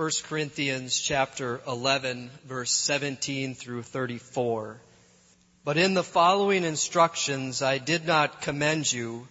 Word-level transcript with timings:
1 0.00 0.10
Corinthians 0.30 0.98
chapter 0.98 1.60
11 1.66 2.30
verse 2.46 2.72
17 2.72 3.54
through 3.54 3.82
34. 3.82 4.80
But 5.62 5.76
in 5.76 5.92
the 5.92 6.02
following 6.02 6.64
instructions 6.64 7.60
I 7.60 7.76
did 7.76 8.06
not 8.06 8.40
commend 8.40 8.90
you 8.90 9.28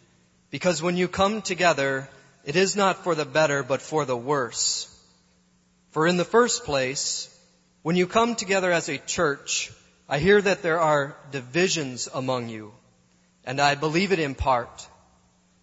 because 0.52 0.80
when 0.80 0.96
you 0.96 1.08
come 1.08 1.42
together, 1.42 2.08
it 2.46 2.56
is 2.56 2.76
not 2.76 3.04
for 3.04 3.16
the 3.16 3.26
better 3.26 3.64
but 3.64 3.82
for 3.82 4.06
the 4.06 4.16
worse. 4.16 4.88
For 5.90 6.06
in 6.06 6.18
the 6.18 6.24
first 6.24 6.66
place, 6.66 7.36
when 7.82 7.96
you 7.96 8.06
come 8.06 8.36
together 8.36 8.72
as 8.72 8.90
a 8.90 9.00
church, 9.00 9.72
I 10.08 10.20
hear 10.20 10.40
that 10.40 10.62
there 10.62 10.80
are 10.80 11.18
divisions 11.32 12.08
among 12.14 12.48
you, 12.50 12.74
and 13.44 13.60
I 13.60 13.74
believe 13.74 14.12
it 14.12 14.20
in 14.20 14.36
part. 14.36 14.88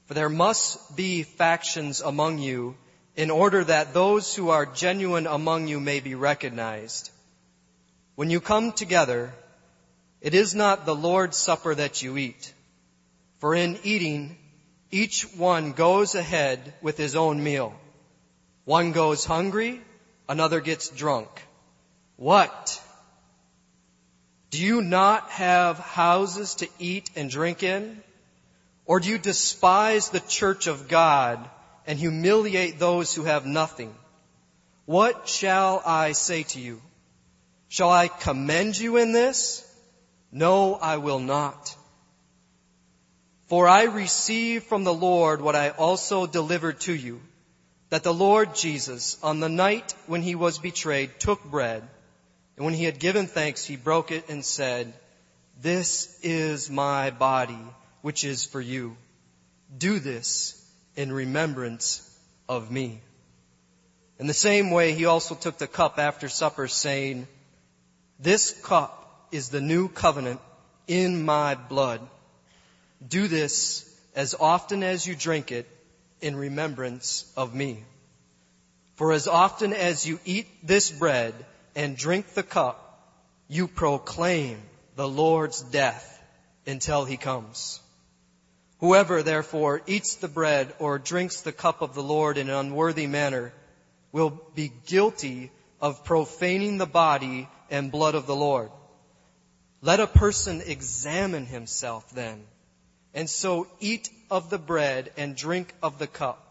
For 0.07 0.15
there 0.15 0.29
must 0.29 0.97
be 0.97 1.23
factions 1.23 2.01
among 2.01 2.41
you 2.41 2.75
in 3.17 3.31
order 3.31 3.65
that 3.65 3.95
those 3.95 4.35
who 4.35 4.51
are 4.51 4.67
genuine 4.67 5.27
among 5.27 5.69
you 5.69 5.81
may 5.81 6.01
be 6.01 6.15
recognized. 6.15 7.11
When 8.15 8.31
you 8.31 8.41
come 8.41 8.73
together, 8.73 9.33
it 10.21 10.35
is 10.35 10.55
not 10.55 10.85
the 10.85 10.95
Lord's 10.95 11.39
supper 11.39 11.75
that 11.75 12.03
you 12.03 12.19
eat. 12.19 12.53
For 13.39 13.55
in 13.55 13.79
eating, 13.85 14.37
each 14.91 15.23
one 15.35 15.73
goes 15.73 16.15
ahead 16.15 16.75
with 16.83 16.99
his 16.99 17.17
own 17.17 17.43
meal. 17.43 17.75
One 18.65 18.93
goes 18.93 19.25
hungry, 19.25 19.81
another 20.29 20.61
gets 20.61 20.91
drunk. 20.91 21.29
What? 22.17 22.83
Do 24.51 24.63
you 24.63 24.83
not 24.83 25.31
have 25.31 25.79
houses 25.79 26.57
to 26.57 26.69
eat 26.79 27.11
and 27.17 27.31
drink 27.31 27.63
in? 27.63 28.03
Or 28.85 29.01
do 29.01 29.09
you 29.09 29.19
despise 29.19 30.11
the 30.11 30.21
church 30.21 30.67
of 30.67 30.89
God 30.89 31.49
and 31.87 31.99
humiliate 31.99 32.79
those 32.79 33.15
who 33.15 33.25
have 33.25 33.47
nothing. 33.47 33.95
What 34.85 35.29
shall 35.29 35.83
I 35.85 36.13
say 36.13 36.43
to 36.45 36.61
you? 36.61 36.81
Shall 37.69 37.91
I 37.91 38.09
commend 38.09 38.79
you 38.79 38.97
in 38.97 39.13
this? 39.13 39.63
No, 40.33 40.75
I 40.75 40.99
will 40.99 41.19
not. 41.19 41.75
For 43.49 43.69
I 43.69 43.85
received 43.85 44.67
from 44.67 44.85
the 44.85 44.95
Lord 44.95 45.41
what 45.41 45.57
I 45.57 45.71
also 45.71 46.27
delivered 46.27 46.81
to 46.81 46.95
you, 46.95 47.21
that 47.91 48.03
the 48.03 48.15
Lord 48.15 48.55
Jesus, 48.55 49.17
on 49.23 49.41
the 49.41 49.49
night 49.49 49.95
when 50.07 50.23
he 50.23 50.35
was 50.35 50.59
betrayed, 50.59 51.21
took 51.21 51.45
bread, 51.45 51.89
and 52.57 52.65
when 52.65 52.75
he 52.75 52.85
had 52.85 52.99
given 52.99 53.27
thanks, 53.27 53.65
he 53.65 53.77
broke 53.77 54.11
it 54.11 54.29
and 54.29 54.45
said, 54.45 54.93
This 55.61 56.19
is 56.23 56.71
my 56.71 57.11
body, 57.11 57.59
which 58.03 58.25
is 58.25 58.45
for 58.45 58.61
you. 58.61 58.97
Do 59.77 59.99
this 59.99 60.66
in 60.97 61.13
remembrance 61.13 62.03
of 62.49 62.71
me. 62.71 63.01
In 64.19 64.27
the 64.27 64.35
same 64.35 64.71
way, 64.71 64.93
he 64.93 65.05
also 65.05 65.35
took 65.35 65.59
the 65.59 65.67
cup 65.67 65.99
after 65.99 66.29
supper 66.29 66.69
saying, 66.69 67.29
this 68.19 68.59
cup 68.63 69.29
is 69.31 69.51
the 69.51 69.61
new 69.61 69.89
covenant 69.89 70.41
in 70.89 71.25
my 71.25 71.55
blood. 71.55 72.01
Do 73.07 73.29
this 73.29 73.85
as 74.15 74.35
often 74.39 74.83
as 74.83 75.07
you 75.07 75.15
drink 75.15 75.53
it 75.53 75.69
in 76.23 76.35
remembrance 76.35 77.31
of 77.37 77.55
me. 77.55 77.85
For 78.95 79.13
as 79.13 79.29
often 79.29 79.75
as 79.75 80.07
you 80.07 80.19
eat 80.25 80.47
this 80.67 80.91
bread 80.91 81.35
and 81.75 81.97
drink 81.97 82.33
the 82.33 82.43
cup, 82.43 82.83
you 83.49 83.69
proclaim 83.69 84.63
the 84.97 85.07
Lord's 85.07 85.61
death 85.61 86.23
until 86.67 87.05
he 87.05 87.19
comes. 87.19 87.81
Whoever 88.79 89.23
therefore 89.23 89.83
eats 89.87 90.17
the 90.17 90.29
bread 90.29 90.75
or 90.79 90.99
drinks 90.99 91.41
the 91.41 91.53
cup 91.53 91.81
of 91.81 91.95
the 91.95 92.03
Lord 92.03 92.37
in 92.37 92.51
an 92.51 92.57
unworthy 92.57 93.07
manner 93.07 93.53
will 94.13 94.31
be 94.55 94.71
guilty 94.87 95.51
of 95.81 96.05
profaning 96.05 96.79
the 96.79 96.87
body 96.87 97.49
and 97.71 97.91
blood 97.91 98.15
of 98.15 98.27
the 98.27 98.37
Lord. 98.37 98.71
Let 99.81 100.01
a 100.01 100.07
person 100.07 100.63
examine 100.65 101.47
himself 101.47 102.11
then, 102.11 102.45
and 103.15 103.31
so 103.31 103.67
eat 103.81 104.11
of 104.31 104.51
the 104.51 104.59
bread 104.59 105.13
and 105.17 105.37
drink 105.37 105.73
of 105.83 105.99
the 105.99 106.07
cup. 106.07 106.43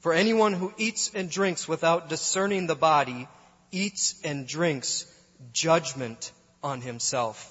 For 0.00 0.12
anyone 0.12 0.52
who 0.52 0.72
eats 0.76 1.12
and 1.14 1.30
drinks 1.30 1.66
without 1.66 2.08
discerning 2.08 2.66
the 2.66 2.74
body 2.76 3.26
eats 3.72 4.20
and 4.22 4.46
drinks 4.46 5.06
judgment 5.52 6.30
on 6.62 6.80
himself. 6.80 7.50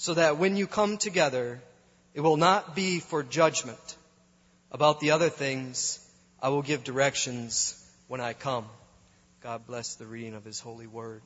so 0.00 0.14
that 0.14 0.38
when 0.38 0.56
you 0.56 0.66
come 0.66 0.96
together, 0.96 1.60
it 2.14 2.22
will 2.22 2.38
not 2.38 2.74
be 2.74 3.00
for 3.00 3.22
judgment. 3.22 3.96
About 4.72 4.98
the 4.98 5.10
other 5.10 5.28
things, 5.28 5.98
I 6.40 6.48
will 6.48 6.62
give 6.62 6.84
directions 6.84 7.76
when 8.08 8.18
I 8.18 8.32
come. 8.32 8.64
God 9.42 9.66
bless 9.66 9.96
the 9.96 10.06
reading 10.06 10.32
of 10.32 10.42
His 10.42 10.58
holy 10.58 10.86
word. 10.86 11.20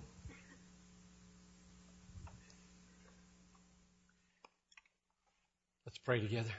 Let's 5.87 5.99
pray 5.99 6.21
together. 6.21 6.51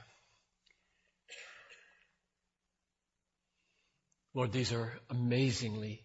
Lord, 4.34 4.54
these 4.54 4.72
are 4.72 4.94
amazingly 5.10 6.00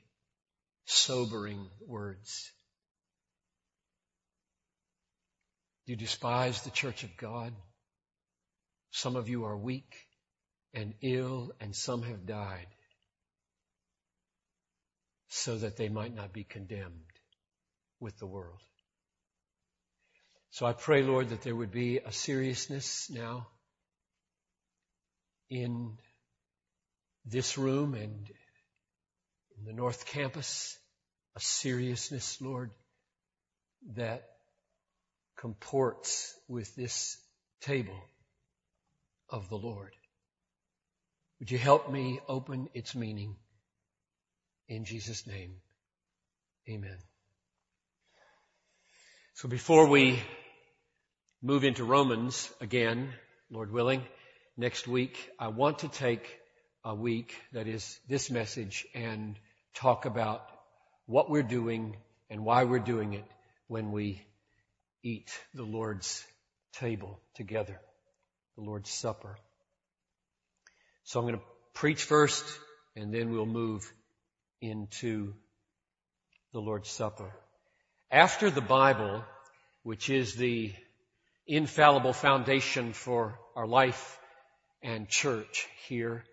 sobering 0.87 1.69
words. 1.87 2.50
You 5.90 5.96
despise 5.96 6.62
the 6.62 6.70
church 6.70 7.02
of 7.02 7.16
God. 7.16 7.52
Some 8.92 9.16
of 9.16 9.28
you 9.28 9.46
are 9.46 9.56
weak 9.56 9.92
and 10.72 10.94
ill, 11.00 11.50
and 11.58 11.74
some 11.74 12.04
have 12.04 12.26
died 12.26 12.68
so 15.26 15.56
that 15.58 15.76
they 15.76 15.88
might 15.88 16.14
not 16.14 16.32
be 16.32 16.44
condemned 16.44 17.10
with 17.98 18.16
the 18.20 18.26
world. 18.28 18.60
So 20.50 20.64
I 20.64 20.74
pray, 20.74 21.02
Lord, 21.02 21.30
that 21.30 21.42
there 21.42 21.56
would 21.56 21.72
be 21.72 21.98
a 21.98 22.12
seriousness 22.12 23.10
now 23.10 23.48
in 25.48 25.98
this 27.24 27.58
room 27.58 27.94
and 27.94 28.30
in 29.58 29.64
the 29.64 29.72
North 29.72 30.06
Campus, 30.06 30.78
a 31.34 31.40
seriousness, 31.40 32.40
Lord, 32.40 32.70
that 33.96 34.28
comports 35.40 36.34
with 36.48 36.74
this 36.76 37.16
table 37.62 37.98
of 39.30 39.48
the 39.48 39.56
Lord. 39.56 39.92
Would 41.38 41.50
you 41.50 41.56
help 41.56 41.90
me 41.90 42.20
open 42.28 42.68
its 42.74 42.94
meaning? 42.94 43.36
In 44.68 44.84
Jesus' 44.84 45.26
name, 45.26 45.54
amen. 46.68 46.98
So 49.32 49.48
before 49.48 49.88
we 49.88 50.22
move 51.42 51.64
into 51.64 51.84
Romans 51.84 52.50
again, 52.60 53.08
Lord 53.50 53.72
willing, 53.72 54.02
next 54.58 54.86
week, 54.86 55.16
I 55.38 55.48
want 55.48 55.78
to 55.78 55.88
take 55.88 56.38
a 56.84 56.94
week 56.94 57.34
that 57.54 57.66
is 57.66 57.98
this 58.06 58.30
message 58.30 58.86
and 58.94 59.36
talk 59.74 60.04
about 60.04 60.47
what 61.06 61.30
we're 61.30 61.42
doing 61.42 61.97
and 62.28 62.44
why 62.44 62.65
we're 62.65 62.78
doing 62.78 63.15
it 63.15 63.24
when 63.68 63.91
we 63.91 64.22
eat 65.02 65.30
the 65.54 65.64
Lord's 65.64 66.24
table 66.74 67.18
together, 67.34 67.80
the 68.56 68.62
Lord's 68.62 68.91
Supper. 68.91 69.36
So 71.04 71.20
I'm 71.20 71.26
going 71.26 71.38
to 71.38 71.44
preach 71.74 72.04
first 72.04 72.44
and 72.97 73.12
then 73.12 73.30
we'll 73.30 73.47
move 73.47 73.91
into 74.60 75.34
the 76.52 76.60
Lord's 76.60 76.91
Supper. 76.91 77.30
After 78.10 78.50
the 78.50 78.60
Bible, 78.60 79.24
which 79.82 80.10
is 80.10 80.34
the 80.34 80.72
infallible 81.46 82.12
foundation 82.12 82.92
for 82.92 83.38
our 83.56 83.66
life 83.66 84.18
and 84.82 85.08
church 85.08 85.66
here, 85.88 86.24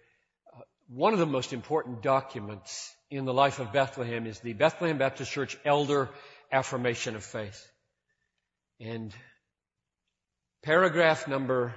uh, 0.55 0.61
one 0.89 1.13
of 1.13 1.19
the 1.19 1.25
most 1.25 1.53
important 1.53 2.01
documents 2.01 2.93
in 3.09 3.25
the 3.25 3.33
life 3.33 3.59
of 3.59 3.71
Bethlehem 3.71 4.25
is 4.25 4.39
the 4.39 4.53
Bethlehem 4.53 4.97
Baptist 4.97 5.31
Church 5.31 5.57
Elder 5.63 6.09
Affirmation 6.51 7.15
of 7.15 7.23
Faith. 7.23 7.71
And 8.79 9.13
paragraph 10.63 11.27
number 11.27 11.75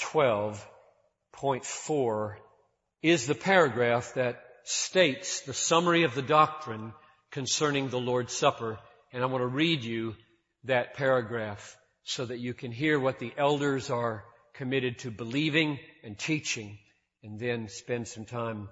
12.4 0.00 2.34
is 3.02 3.26
the 3.26 3.34
paragraph 3.34 4.14
that 4.14 4.42
states 4.64 5.42
the 5.42 5.52
summary 5.52 6.04
of 6.04 6.14
the 6.14 6.22
doctrine 6.22 6.94
concerning 7.30 7.88
the 7.88 8.00
Lord's 8.00 8.34
Supper. 8.34 8.78
And 9.12 9.22
I 9.22 9.26
want 9.26 9.42
to 9.42 9.46
read 9.46 9.84
you 9.84 10.14
that 10.64 10.94
paragraph 10.94 11.76
so 12.04 12.24
that 12.24 12.38
you 12.38 12.54
can 12.54 12.72
hear 12.72 12.98
what 12.98 13.18
the 13.18 13.34
elders 13.36 13.90
are 13.90 14.24
committed 14.54 15.00
to 15.00 15.10
believing 15.10 15.78
and 16.02 16.18
teaching 16.18 16.78
and 17.22 17.38
then 17.38 17.68
spend 17.68 18.08
some 18.08 18.24
time 18.24 18.70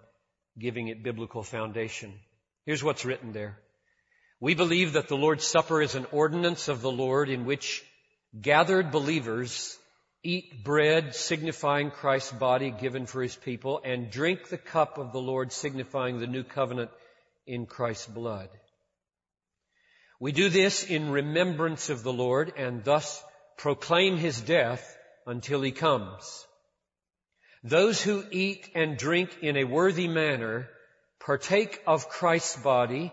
giving 0.58 0.88
it 0.88 1.02
biblical 1.02 1.42
foundation. 1.42 2.14
Here's 2.64 2.82
what's 2.82 3.04
written 3.04 3.32
there. 3.32 3.58
We 4.40 4.54
believe 4.54 4.92
that 4.92 5.08
the 5.08 5.16
Lord's 5.16 5.44
Supper 5.44 5.82
is 5.82 5.96
an 5.96 6.06
ordinance 6.12 6.68
of 6.68 6.80
the 6.80 6.92
Lord 6.92 7.28
in 7.28 7.44
which 7.44 7.84
gathered 8.40 8.92
believers 8.92 9.76
eat 10.22 10.62
bread 10.62 11.14
signifying 11.14 11.90
Christ's 11.90 12.32
body 12.32 12.70
given 12.70 13.06
for 13.06 13.22
his 13.22 13.34
people 13.34 13.80
and 13.84 14.10
drink 14.10 14.48
the 14.48 14.58
cup 14.58 14.98
of 14.98 15.12
the 15.12 15.20
Lord 15.20 15.52
signifying 15.52 16.20
the 16.20 16.26
new 16.26 16.44
covenant 16.44 16.90
in 17.46 17.66
Christ's 17.66 18.06
blood. 18.06 18.48
We 20.20 20.32
do 20.32 20.48
this 20.48 20.84
in 20.84 21.10
remembrance 21.10 21.90
of 21.90 22.02
the 22.02 22.12
Lord 22.12 22.52
and 22.56 22.84
thus 22.84 23.22
proclaim 23.56 24.16
his 24.16 24.40
death 24.40 24.96
until 25.26 25.62
he 25.62 25.72
comes. 25.72 26.46
Those 27.64 28.00
who 28.00 28.24
eat 28.30 28.70
and 28.74 28.96
drink 28.96 29.38
in 29.42 29.56
a 29.56 29.64
worthy 29.64 30.06
manner 30.06 30.68
partake 31.18 31.82
of 31.86 32.08
Christ's 32.08 32.56
body 32.56 33.12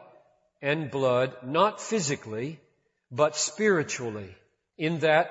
and 0.66 0.90
blood, 0.90 1.32
not 1.44 1.80
physically, 1.80 2.60
but 3.12 3.36
spiritually, 3.36 4.36
in 4.80 4.98
that 5.02 5.30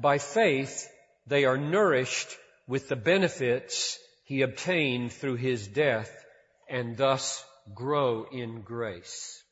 by 0.00 0.16
faith 0.16 0.88
they 1.26 1.44
are 1.44 1.58
nourished 1.58 2.34
with 2.66 2.88
the 2.88 2.96
benefits 2.96 3.98
he 4.24 4.40
obtained 4.40 5.12
through 5.12 5.36
his 5.36 5.68
death 5.68 6.10
and 6.66 6.96
thus 6.96 7.44
grow 7.74 8.24
in 8.32 8.62
grace. 8.62 9.42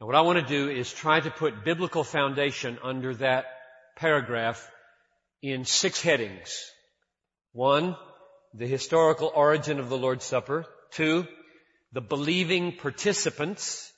Now 0.00 0.06
what 0.06 0.14
I 0.14 0.20
want 0.20 0.38
to 0.38 0.46
do 0.46 0.70
is 0.70 0.92
try 0.92 1.18
to 1.18 1.30
put 1.30 1.64
biblical 1.64 2.04
foundation 2.04 2.78
under 2.84 3.16
that 3.16 3.46
paragraph 3.96 4.70
in 5.42 5.64
six 5.64 6.00
headings. 6.00 6.70
One, 7.52 7.96
the 8.54 8.68
historical 8.68 9.32
origin 9.34 9.80
of 9.80 9.88
the 9.88 9.98
Lord's 9.98 10.24
Supper. 10.24 10.66
Two, 10.92 11.26
the 11.92 12.00
believing 12.00 12.76
participants. 12.76 13.92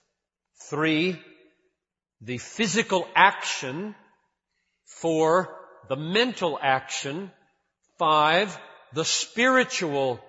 Three, 0.71 1.21
the 2.21 2.39
physical 2.39 3.07
action. 3.15 3.95
Four, 4.87 5.55
the 5.89 5.97
mental 5.97 6.59
action. 6.61 7.31
Five, 7.99 8.57
the 8.93 9.05
spiritual 9.05 10.21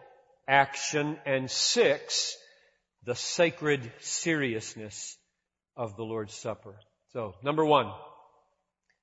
action. 0.47 1.17
And 1.25 1.49
six, 1.49 2.35
the 3.05 3.15
sacred 3.15 3.91
seriousness 3.99 5.17
of 5.75 5.95
the 5.95 6.03
Lord's 6.03 6.33
Supper. 6.33 6.75
So, 7.13 7.35
number 7.43 7.65
one, 7.65 7.91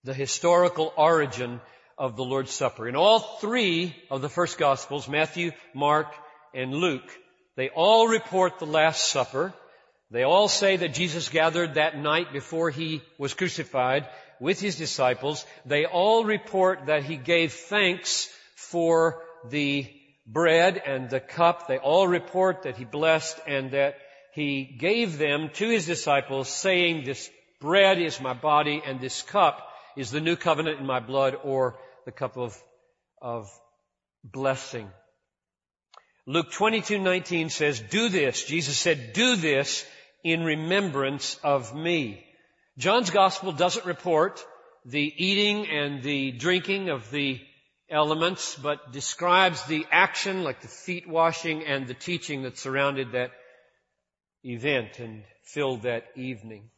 the 0.05 0.15
historical 0.15 0.93
origin 0.97 1.61
of 1.99 2.17
the 2.17 2.25
Lord's 2.25 2.51
Supper. 2.51 2.89
In 2.89 2.97
all 2.97 3.21
three 3.21 3.95
of 4.11 4.23
the 4.23 4.29
first 4.29 4.59
Gospels, 4.59 5.09
Matthew, 5.09 5.53
Mark, 5.75 6.13
and 6.55 6.75
Luke, 6.75 7.09
they 7.57 7.69
all 7.69 8.09
report 8.09 8.59
the 8.59 8.67
Last 8.67 9.11
Supper. 9.11 9.53
They 10.11 10.23
all 10.23 10.49
say 10.49 10.77
that 10.77 10.95
Jesus 10.95 11.29
gathered 11.29 11.75
that 11.75 11.97
night 11.97 12.33
before 12.33 12.71
he 12.71 13.03
was 13.19 13.35
crucified 13.35 14.09
with 14.41 14.61
his 14.61 14.77
disciples. 14.77 15.45
They 15.67 15.85
all 15.85 16.25
report 16.25 16.87
that 16.87 17.05
he 17.05 17.17
gave 17.17 17.53
thanks 17.53 18.29
for 18.57 19.23
the 19.49 19.89
bread 20.27 20.81
and 20.85 21.11
the 21.11 21.21
cup. 21.21 21.69
They 21.69 21.79
all 21.79 22.09
report 22.09 22.63
that 22.63 22.77
he 22.77 22.85
blessed 22.85 23.39
and 23.47 23.73
that 23.73 23.97
he 24.33 24.65
gave 24.65 25.19
them 25.19 25.51
to 25.55 25.69
his 25.69 25.87
disciples 25.87 26.49
saying, 26.49 27.05
this 27.05 27.31
bread 27.61 28.01
is 28.01 28.21
my 28.21 28.33
body 28.33 28.83
and 28.85 29.01
this 29.01 29.23
cup 29.23 29.67
is 29.97 30.11
the 30.11 30.21
new 30.21 30.37
covenant 30.37 30.81
in 30.81 30.87
my 30.87 31.01
blood 31.01 31.37
or 31.43 31.77
the 32.05 32.13
cup 32.13 32.37
of, 32.37 32.57
of 33.21 33.51
blessing. 34.25 34.89
Luke 36.27 36.51
22:19 36.53 37.51
says, 37.51 37.81
"Do 37.81 38.09
this." 38.09 38.45
Jesus 38.45 38.79
said, 38.79 39.13
"Do 39.13 39.37
this 39.37 39.87
in 40.23 40.45
remembrance 40.45 41.39
of 41.43 41.75
me." 41.75 42.27
John's 42.79 43.11
gospel 43.11 43.53
doesn't 43.53 43.87
report 43.87 44.45
the 44.85 45.13
eating 45.17 45.69
and 45.69 46.03
the 46.03 46.33
drinking 46.33 46.89
of 46.89 47.11
the 47.11 47.41
elements, 47.91 48.55
but 48.55 48.93
describes 48.93 49.65
the 49.67 49.87
action 49.91 50.45
like 50.45 50.61
the 50.61 50.69
feet 50.69 51.09
washing 51.09 51.65
and 51.65 51.87
the 51.87 51.95
teaching 51.95 52.43
that 52.43 52.59
surrounded 52.59 53.13
that 53.13 53.33
event 54.45 54.99
and 54.99 55.25
filled 55.43 55.83
that 55.83 56.05
evening. 56.17 56.71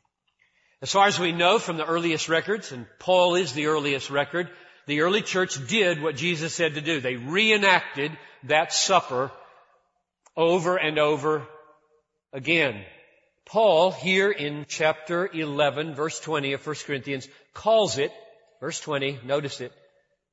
As 0.81 0.91
far 0.91 1.07
as 1.07 1.21
we 1.21 1.31
know 1.31 1.59
from 1.59 1.77
the 1.77 1.87
earliest 1.87 2.29
records, 2.29 2.73
and 2.73 2.87
Paul 2.99 3.37
is 3.37 3.53
the 3.53 3.67
earliest 3.67 4.11
record, 4.11 4.51
the 4.87 5.03
early 5.03 5.23
church 5.23 5.65
did 5.69 6.03
what 6.03 6.17
Jesus 6.17 6.55
said 6.55 6.75
to 6.75 6.81
do. 6.81 7.01
They 7.01 7.17
reenacted 7.17 8.17
that 8.45 8.73
supper 8.73 9.31
over 10.37 10.77
and 10.77 10.99
over 10.99 11.47
again. 12.33 12.85
Paul 13.47 13.91
here 13.91 14.31
in 14.31 14.67
chapter 14.69 15.29
11 15.33 15.95
verse 15.95 16.19
20 16.21 16.53
of 16.55 16.67
1 16.67 16.77
Corinthians 16.87 17.29
calls 17.55 17.99
it, 17.99 18.13
verse 18.61 18.81
20, 18.81 19.21
notice 19.25 19.61
it, 19.61 19.73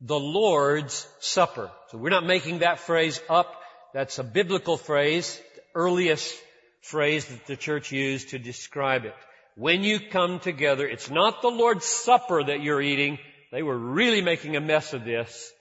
the 0.01 0.19
Lord's 0.19 1.07
Supper. 1.19 1.69
So 1.89 1.97
we're 1.97 2.09
not 2.09 2.25
making 2.25 2.59
that 2.59 2.79
phrase 2.79 3.19
up. 3.29 3.53
That's 3.93 4.19
a 4.19 4.23
biblical 4.23 4.77
phrase, 4.77 5.41
the 5.55 5.61
earliest 5.75 6.33
phrase 6.81 7.25
that 7.25 7.47
the 7.47 7.57
church 7.57 7.91
used 7.91 8.29
to 8.29 8.39
describe 8.39 9.05
it 9.05 9.15
when 9.59 9.83
you 9.83 9.99
come 9.99 10.39
together, 10.39 10.87
it's 10.87 11.09
not 11.09 11.41
the 11.41 11.49
Lord's 11.49 11.85
Supper 11.85 12.41
that 12.41 12.61
you're 12.61 12.81
eating. 12.81 13.19
They 13.51 13.61
were 13.61 13.77
really 13.77 14.21
making 14.21 14.55
a 14.55 14.61
mess 14.61 14.93
of 14.93 15.03
this, 15.03 15.51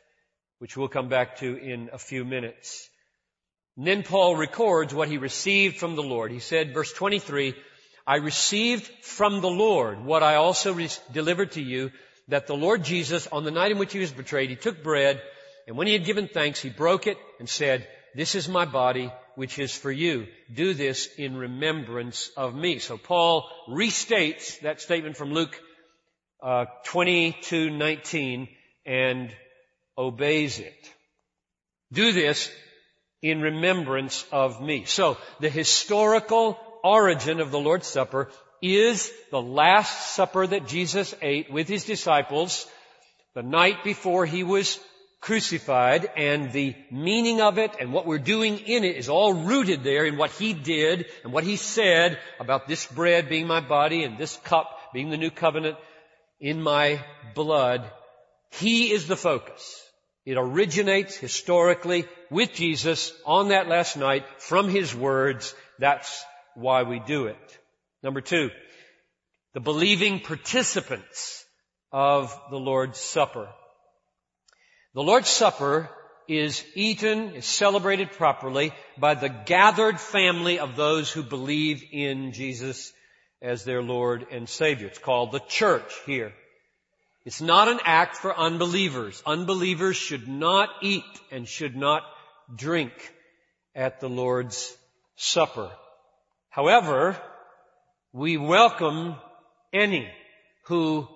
which 0.59 0.77
we'll 0.77 0.89
come 0.89 1.09
back 1.09 1.39
to 1.39 1.57
in 1.57 1.91
a 1.93 1.99
few 1.99 2.25
minutes. 2.25 2.89
And 3.77 3.87
then 3.87 4.03
Paul 4.03 4.37
records 4.37 4.93
what 4.93 5.09
he 5.09 5.19
received 5.19 5.77
from 5.77 5.95
the 5.95 6.03
Lord. 6.03 6.33
He 6.33 6.41
said, 6.41 6.75
verse 6.75 6.93
23, 6.93 7.55
I 8.07 8.17
received 8.17 8.87
from 9.03 9.41
the 9.41 9.51
Lord 9.51 10.05
what 10.05 10.23
I 10.23 10.35
also 10.37 10.73
re- 10.73 10.89
delivered 11.13 11.53
to 11.53 11.63
you, 11.63 11.93
that 12.29 12.47
the 12.47 12.57
Lord 12.57 12.83
Jesus, 12.83 13.27
on 13.29 13.45
the 13.45 13.51
night 13.51 13.71
in 13.71 13.79
which 13.79 13.93
he 13.93 14.01
was 14.01 14.11
betrayed, 14.11 14.51
he 14.51 14.57
took 14.57 14.83
bread, 14.83 15.23
and 15.67 15.77
when 15.77 15.87
he 15.87 15.93
had 15.93 16.05
given 16.05 16.29
thanks, 16.29 16.61
he 16.61 16.71
broke 16.71 17.07
it 17.07 17.19
and 17.39 17.49
said, 17.49 17.87
this 18.15 18.35
is 18.35 18.49
my 18.49 18.65
body, 18.65 19.13
which 19.37 19.59
is 19.59 19.73
for 19.73 19.93
you. 19.93 20.27
Do 20.53 20.75
this 20.75 21.09
in 21.19 21.37
remembrance 21.37 22.31
of 22.37 22.55
me. 22.55 22.79
So 22.79 22.97
Paul 22.99 23.49
restates 23.69 24.59
that 24.61 24.81
statement 24.81 25.17
from 25.17 25.33
Luke 25.33 25.61
uh, 26.43 26.67
22:19 26.87 28.49
and 28.87 29.35
obeys 29.99 30.61
it. 30.61 30.93
Do 31.93 32.13
this 32.13 32.51
in 33.21 33.41
remembrance 33.41 34.25
of 34.31 34.63
me. 34.63 34.85
So 34.85 35.19
the 35.41 35.51
historical 35.51 36.59
origin 36.85 37.41
of 37.41 37.51
the 37.51 37.59
Lord's 37.59 37.89
Supper 37.89 38.31
is 38.63 39.11
the 39.31 39.43
last 39.43 40.15
supper 40.15 40.47
that 40.47 40.69
Jesus 40.69 41.15
ate 41.21 41.53
with 41.53 41.69
his 41.69 41.85
disciples 41.85 42.67
the 43.35 43.43
night 43.43 43.85
before 43.85 44.27
he 44.27 44.43
was 44.43 44.79
crucified 45.21 46.09
and 46.17 46.53
the 46.53 46.77
meaning 46.91 47.41
of 47.41 47.59
it 47.59 47.75
and 47.81 47.93
what 47.93 48.07
we're 48.07 48.19
doing 48.19 48.59
in 48.59 48.85
it 48.85 48.97
is 48.97 49.09
all 49.09 49.33
rooted 49.33 49.83
there 49.83 50.05
in 50.07 50.17
what 50.17 50.31
he 50.31 50.53
did 50.53 51.07
and 51.25 51.33
what 51.33 51.45
he 51.45 51.57
said 51.57 52.19
about 52.39 52.69
this 52.69 52.87
bread 52.87 53.29
being 53.29 53.47
my 53.47 53.61
body 53.61 54.05
and 54.05 54.17
this 54.17 54.37
cup 54.45 54.71
being 54.93 55.11
the 55.11 55.17
new 55.17 55.31
covenant 55.31 55.77
in 56.41 56.63
my 56.63 57.05
blood. 57.35 57.85
He 58.51 58.93
is 58.93 59.07
the 59.07 59.17
focus. 59.17 59.88
It 60.29 60.37
originates 60.37 61.17
historically 61.17 62.05
with 62.31 62.53
Jesus 62.53 63.15
on 63.25 63.49
that 63.49 63.67
last 63.67 63.97
night 63.97 64.27
from 64.37 64.69
his 64.69 64.95
words. 64.95 65.55
That's 65.79 66.23
why 66.55 66.83
we 66.83 66.99
do 66.99 67.29
it. 67.29 67.59
Number 68.03 68.21
two, 68.21 68.51
the 69.55 69.61
believing 69.61 70.21
participants 70.21 71.47
of 71.93 72.39
the 72.51 72.59
Lord's 72.59 72.99
Supper. 72.99 73.49
The 74.93 75.03
Lord's 75.03 75.31
Supper 75.31 75.89
is 76.29 76.63
eaten, 76.75 77.37
is 77.37 77.47
celebrated 77.47 78.13
properly 78.13 78.75
by 78.99 79.15
the 79.15 79.31
gathered 79.31 79.99
family 79.99 80.59
of 80.59 80.77
those 80.77 81.11
who 81.11 81.23
believe 81.23 81.83
in 81.91 82.33
Jesus 82.33 82.93
as 83.41 83.65
their 83.65 83.83
Lord 83.83 84.27
and 84.31 84.47
Savior. 84.47 84.89
It's 84.89 84.99
called 84.99 85.33
the 85.33 85.41
church 85.49 85.91
here. 86.05 86.35
It's 87.29 87.43
not 87.43 87.69
an 87.69 87.81
act 87.85 88.17
for 88.17 88.35
unbelievers. 88.35 89.23
Unbelievers 89.27 89.99
should 89.99 90.29
not 90.29 90.71
eat 90.81 91.05
and 91.31 91.47
should 91.47 91.77
not 91.77 92.03
drink 92.57 92.91
at 93.75 94.01
the 94.01 94.09
Lord's 94.09 94.75
Supper. 95.15 95.71
However, 96.49 97.21
we 98.15 98.39
welcome 98.39 99.17
any 99.75 100.09
who 100.69 101.07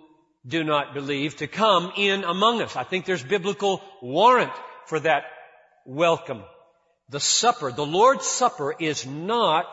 do 0.47 0.63
not 0.63 0.93
believe 0.93 1.37
to 1.37 1.47
come 1.47 1.93
in 1.97 2.25
among 2.25 2.61
us. 2.61 2.77
I 2.77 2.85
think 2.85 3.07
there's 3.07 3.25
biblical 3.25 3.81
warrant 4.03 4.53
for 4.89 5.01
that 5.01 5.23
welcome. 5.87 6.43
the 7.09 7.21
supper, 7.21 7.73
the 7.73 7.87
Lord's 7.87 8.27
Supper 8.27 8.75
is 8.79 9.07
not 9.07 9.65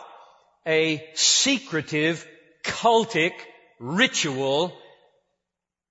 a 0.66 1.06
secretive, 1.16 2.26
cultic 2.64 3.34
ritual 3.78 4.74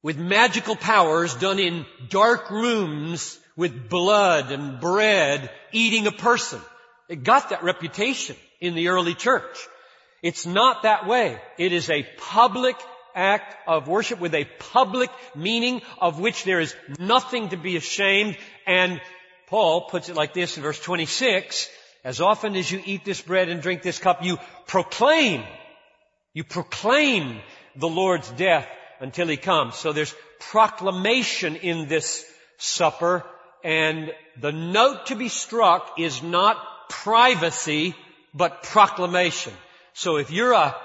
with 0.09 0.17
magical 0.17 0.75
powers 0.75 1.35
done 1.35 1.59
in 1.59 1.85
dark 2.09 2.51
rooms 2.51 3.39
with 3.57 3.91
blood 3.91 4.51
and 4.51 4.81
bread 4.81 5.51
eating 5.71 6.07
a 6.07 6.11
person. 6.11 6.59
It 7.11 7.25
got 7.25 7.51
that 7.51 7.63
reputation 7.63 8.35
in 8.59 8.75
the 8.75 8.89
early 8.89 9.13
church. 9.13 9.69
It's 10.23 10.47
not 10.47 10.85
that 10.85 11.07
way. 11.07 11.39
It 11.59 11.75
is 11.75 11.91
a 11.91 12.09
public 12.17 12.77
act 13.15 13.55
of 13.67 13.87
worship 13.87 14.19
with 14.19 14.35
a 14.35 14.49
public 14.59 15.11
meaning 15.35 15.83
of 16.01 16.19
which 16.19 16.45
there 16.45 16.61
is 16.61 16.75
nothing 16.99 17.51
to 17.51 17.59
be 17.59 17.77
ashamed. 17.77 18.39
And 18.67 19.03
Paul 19.49 19.91
puts 19.91 20.09
it 20.09 20.17
like 20.17 20.33
this 20.33 20.57
in 20.57 20.63
verse 20.63 20.81
26, 20.81 21.69
as 22.03 22.23
often 22.23 22.57
as 22.57 22.71
you 22.71 22.81
eat 22.83 23.05
this 23.05 23.21
bread 23.21 23.51
and 23.51 23.61
drink 23.61 23.83
this 23.83 23.99
cup, 23.99 24.25
you 24.25 24.39
proclaim, 24.67 25.45
you 26.33 26.45
proclaim 26.45 27.43
the 27.77 27.91
Lord's 27.91 28.31
death 28.31 28.67
until 29.01 29.29
he 29.29 29.37
comes. 29.37 29.77
So 29.77 29.93
there's 29.93 30.15
proclamation 30.39 31.57
in 31.57 31.89
this 31.89 32.25
supper 32.59 33.25
and 33.65 34.13
the 34.41 34.53
note 34.53 35.07
to 35.07 35.17
be 35.17 35.29
struck 35.29 35.99
is 35.99 36.23
not 36.23 36.57
privacy, 36.89 37.95
but 38.35 38.63
proclamation. 38.63 39.53
So 39.95 40.17
if 40.17 40.31
you're 40.31 40.53
a 40.53 40.77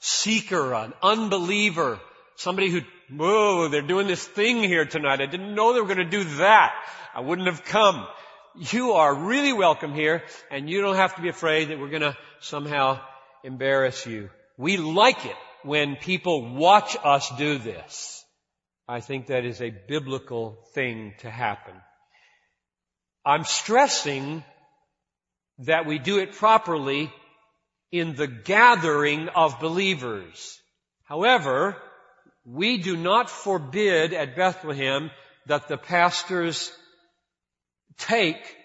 seeker, 0.00 0.74
an 0.74 0.92
unbeliever, 1.02 2.00
somebody 2.36 2.70
who, 2.70 2.82
whoa, 3.10 3.68
they're 3.68 3.82
doing 3.82 4.06
this 4.06 4.26
thing 4.26 4.62
here 4.62 4.84
tonight. 4.84 5.20
I 5.20 5.26
didn't 5.26 5.54
know 5.54 5.72
they 5.72 5.80
were 5.80 5.86
going 5.86 5.98
to 5.98 6.04
do 6.04 6.24
that. 6.36 6.74
I 7.14 7.20
wouldn't 7.20 7.48
have 7.48 7.64
come. 7.64 8.06
You 8.70 8.92
are 8.92 9.14
really 9.14 9.54
welcome 9.54 9.94
here 9.94 10.22
and 10.50 10.68
you 10.68 10.82
don't 10.82 10.96
have 10.96 11.16
to 11.16 11.22
be 11.22 11.30
afraid 11.30 11.68
that 11.68 11.78
we're 11.78 11.88
going 11.88 12.02
to 12.02 12.16
somehow 12.40 13.00
embarrass 13.42 14.04
you. 14.06 14.28
We 14.58 14.76
like 14.76 15.24
it 15.24 15.36
when 15.64 15.96
people 15.96 16.54
watch 16.54 16.96
us 17.02 17.30
do 17.36 17.58
this. 17.58 18.24
I 18.88 19.00
think 19.00 19.26
that 19.26 19.44
is 19.44 19.60
a 19.60 19.70
biblical 19.70 20.58
thing 20.74 21.14
to 21.20 21.30
happen. 21.30 21.74
I'm 23.24 23.44
stressing 23.44 24.44
that 25.58 25.86
we 25.86 25.98
do 25.98 26.18
it 26.18 26.32
properly 26.32 27.12
in 27.92 28.14
the 28.16 28.26
gathering 28.26 29.28
of 29.28 29.60
believers. 29.60 30.60
However, 31.04 31.76
we 32.44 32.78
do 32.78 32.96
not 32.96 33.30
forbid 33.30 34.12
at 34.12 34.34
Bethlehem 34.34 35.10
that 35.46 35.68
the 35.68 35.76
pastors 35.76 36.72
take 37.98 38.56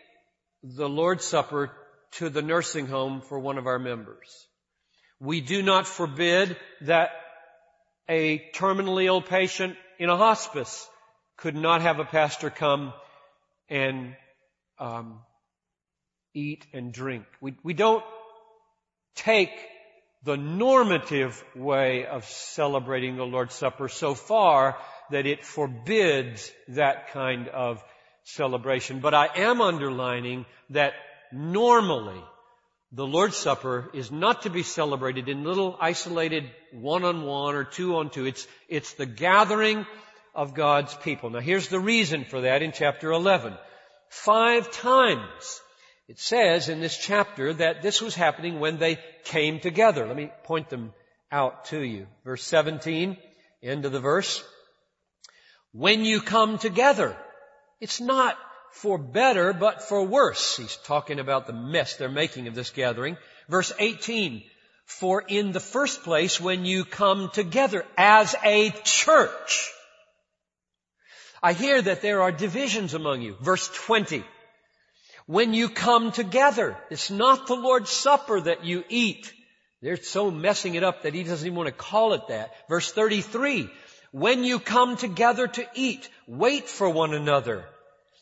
the 0.63 0.89
Lord's 0.89 1.25
Supper 1.25 1.71
to 2.13 2.29
the 2.29 2.41
nursing 2.41 2.87
home 2.87 3.21
for 3.21 3.37
one 3.37 3.57
of 3.57 3.67
our 3.67 3.79
members. 3.79 4.47
We 5.19 5.41
do 5.41 5.61
not 5.61 5.87
forbid 5.87 6.57
that 6.81 7.11
a 8.07 8.39
terminally 8.53 9.05
ill 9.05 9.21
patient 9.21 9.75
in 9.99 10.09
a 10.09 10.17
hospice 10.17 10.87
could 11.37 11.55
not 11.55 11.81
have 11.81 11.99
a 11.99 12.05
pastor 12.05 12.49
come 12.49 12.93
and 13.69 14.15
um, 14.79 15.19
eat 16.33 16.65
and 16.73 16.93
drink. 16.93 17.25
We, 17.41 17.55
we 17.63 17.73
don't 17.73 18.03
take 19.15 19.51
the 20.23 20.37
normative 20.37 21.43
way 21.55 22.05
of 22.05 22.25
celebrating 22.25 23.15
the 23.15 23.25
Lord's 23.25 23.55
Supper 23.55 23.87
so 23.87 24.13
far 24.13 24.77
that 25.11 25.25
it 25.25 25.45
forbids 25.45 26.51
that 26.69 27.11
kind 27.11 27.47
of 27.47 27.83
celebration. 28.23 28.99
But 28.99 29.13
I 29.13 29.27
am 29.35 29.61
underlining 29.61 30.45
that 30.71 30.93
normally 31.31 32.21
the 32.91 33.05
Lord's 33.05 33.35
Supper 33.35 33.89
is 33.93 34.11
not 34.11 34.43
to 34.43 34.49
be 34.49 34.63
celebrated 34.63 35.27
in 35.27 35.43
little 35.43 35.77
isolated 35.79 36.45
one-on-one 36.71 37.55
or 37.55 37.63
two-on-two. 37.65 38.25
It's, 38.25 38.47
it's 38.69 38.93
the 38.93 39.05
gathering 39.05 39.85
of 40.33 40.53
God's 40.53 40.93
people. 40.95 41.29
Now 41.29 41.39
here's 41.39 41.67
the 41.67 41.79
reason 41.79 42.23
for 42.23 42.41
that 42.41 42.61
in 42.61 42.71
chapter 42.71 43.11
11. 43.11 43.55
Five 44.09 44.71
times 44.71 45.61
it 46.07 46.19
says 46.19 46.69
in 46.69 46.79
this 46.79 46.97
chapter 46.97 47.53
that 47.55 47.81
this 47.81 48.01
was 48.01 48.15
happening 48.15 48.59
when 48.59 48.77
they 48.77 48.97
came 49.25 49.59
together. 49.59 50.07
Let 50.07 50.15
me 50.15 50.31
point 50.43 50.69
them 50.69 50.93
out 51.29 51.65
to 51.65 51.79
you. 51.79 52.07
Verse 52.23 52.43
17, 52.43 53.17
end 53.61 53.85
of 53.85 53.91
the 53.91 53.99
verse. 53.99 54.41
When 55.73 56.05
you 56.05 56.21
come 56.21 56.57
together, 56.57 57.17
it's 57.81 57.99
not 57.99 58.37
for 58.71 58.97
better, 58.97 59.53
but 59.53 59.83
for 59.83 60.03
worse. 60.03 60.57
He's 60.57 60.77
talking 60.77 61.19
about 61.19 61.47
the 61.47 61.53
mess 61.53 61.95
they're 61.95 62.09
making 62.09 62.47
of 62.47 62.55
this 62.55 62.69
gathering. 62.69 63.17
Verse 63.49 63.71
18, 63.79 64.43
for 64.85 65.23
in 65.27 65.51
the 65.51 65.59
first 65.59 66.03
place, 66.03 66.39
when 66.39 66.65
you 66.65 66.85
come 66.85 67.29
together 67.33 67.85
as 67.97 68.35
a 68.43 68.71
church, 68.83 69.71
I 71.41 71.53
hear 71.53 71.81
that 71.81 72.01
there 72.01 72.21
are 72.21 72.31
divisions 72.31 72.93
among 72.93 73.21
you. 73.21 73.35
Verse 73.41 73.69
20, 73.85 74.23
when 75.27 75.53
you 75.53 75.69
come 75.69 76.11
together. 76.11 76.77
It's 76.89 77.11
not 77.11 77.47
the 77.47 77.55
Lord's 77.55 77.91
Supper 77.91 78.41
that 78.41 78.65
you 78.65 78.83
eat. 78.89 79.31
They're 79.81 79.97
so 79.97 80.31
messing 80.31 80.75
it 80.75 80.83
up 80.83 81.03
that 81.03 81.13
he 81.13 81.23
doesn't 81.23 81.45
even 81.45 81.55
want 81.55 81.67
to 81.67 81.73
call 81.73 82.13
it 82.13 82.29
that. 82.29 82.51
Verse 82.67 82.91
33, 82.91 83.69
when 84.11 84.43
you 84.43 84.59
come 84.59 84.95
together 84.95 85.47
to 85.47 85.67
eat, 85.75 86.09
wait 86.27 86.67
for 86.67 86.89
one 86.89 87.13
another. 87.13 87.65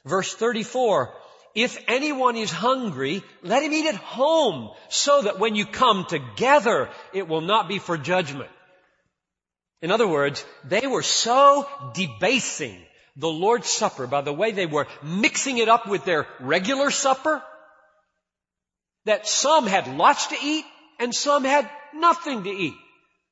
Verse 0.06 0.34
34, 0.34 1.14
if 1.56 1.84
anyone 1.88 2.36
is 2.36 2.52
hungry, 2.52 3.24
let 3.42 3.64
him 3.64 3.74
eat 3.74 3.88
at 3.88 3.96
home 3.96 4.70
so 4.90 5.24
that 5.24 5.40
when 5.40 5.56
you 5.56 5.66
come 5.66 6.06
together, 6.06 6.90
it 7.14 7.28
will 7.28 7.42
not 7.42 7.68
be 7.68 7.80
for 7.80 7.98
judgment. 7.98 8.50
In 9.82 9.92
other 9.92 10.08
words, 10.08 10.46
they 10.64 10.86
were 10.86 11.02
so 11.02 11.68
debasing 11.94 12.82
the 13.16 13.30
Lord's 13.30 13.70
Supper 13.70 14.08
by 14.08 14.22
the 14.22 14.34
way 14.34 14.52
they 14.52 14.66
were 14.66 14.88
mixing 15.02 15.58
it 15.58 15.70
up 15.70 15.88
with 15.88 16.06
their 16.06 16.28
regular 16.40 16.92
supper 16.92 17.42
that 19.06 19.28
some 19.28 19.68
had 19.68 19.88
lots 19.96 20.28
to 20.28 20.36
eat 20.42 20.66
and 21.00 21.16
some 21.16 21.44
had 21.44 21.70
nothing 21.94 22.44
to 22.44 22.50
eat. 22.50 22.74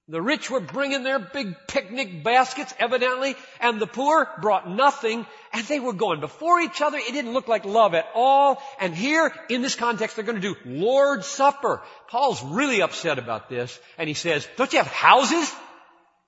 The 0.09 0.21
rich 0.21 0.51
were 0.51 0.59
bringing 0.59 1.03
their 1.03 1.17
big 1.17 1.55
picnic 1.65 2.23
baskets, 2.25 2.73
evidently, 2.77 3.35
and 3.61 3.79
the 3.79 3.87
poor 3.87 4.29
brought 4.41 4.69
nothing, 4.69 5.25
and 5.53 5.65
they 5.65 5.79
were 5.79 5.93
going 5.93 6.19
before 6.19 6.59
each 6.59 6.81
other. 6.81 6.97
It 6.97 7.13
didn't 7.13 7.31
look 7.31 7.47
like 7.47 7.63
love 7.63 7.93
at 7.93 8.07
all. 8.13 8.61
And 8.81 8.93
here, 8.93 9.31
in 9.49 9.61
this 9.61 9.75
context, 9.75 10.17
they're 10.17 10.25
going 10.25 10.41
to 10.41 10.53
do 10.53 10.57
Lord's 10.65 11.25
Supper. 11.25 11.81
Paul's 12.09 12.43
really 12.43 12.81
upset 12.81 13.17
about 13.17 13.49
this, 13.49 13.79
and 13.97 14.09
he 14.09 14.13
says, 14.13 14.45
don't 14.57 14.73
you 14.73 14.79
have 14.79 14.87
houses? 14.87 15.49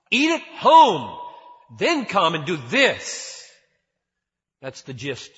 Eat 0.09 0.31
at 0.31 0.41
home. 0.59 1.19
Then 1.77 2.05
come 2.05 2.33
and 2.33 2.45
do 2.45 2.57
this. 2.69 3.45
That's 4.61 4.83
the 4.83 4.93
gist 4.93 5.31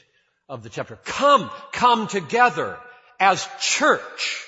of 0.48 0.62
the 0.62 0.70
chapter. 0.70 1.00
Come, 1.06 1.50
come 1.72 2.08
together 2.08 2.78
as 3.20 3.48
church. 3.60 4.47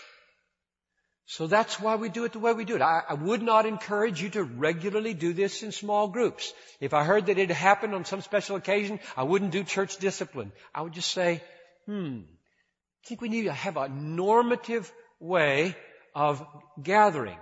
So 1.32 1.46
that's 1.46 1.80
why 1.80 1.96
we 1.96 2.10
do 2.10 2.26
it 2.26 2.34
the 2.34 2.40
way 2.40 2.54
we 2.54 2.66
do 2.66 2.76
it. 2.76 2.82
I, 2.82 3.04
I, 3.08 3.14
would 3.14 3.44
not 3.44 3.68
encourage 3.68 4.20
you 4.20 4.32
to 4.32 4.44
regularly 4.44 5.14
do 5.14 5.32
this 5.32 5.62
in 5.62 5.72
small 5.72 6.08
groups. 6.08 6.52
If 6.80 6.96
I 6.96 7.04
heard 7.04 7.28
that 7.28 7.38
it 7.38 7.52
happened 7.52 7.94
on 7.94 8.04
some 8.04 8.22
special 8.22 8.56
occasion, 8.56 9.00
I 9.16 9.22
wouldn't 9.22 9.52
do 9.52 9.64
church 9.64 9.98
discipline. 9.98 10.52
I 10.74 10.82
would 10.82 10.94
just 10.94 11.12
say, 11.12 11.44
hmm, 11.86 12.22
I 12.22 13.08
think 13.08 13.22
we 13.22 13.30
need 13.30 13.44
to 13.44 13.54
have 13.54 13.78
a 13.78 13.88
normative 13.90 14.92
way 15.20 15.76
of 16.16 16.44
gathering. 16.82 17.38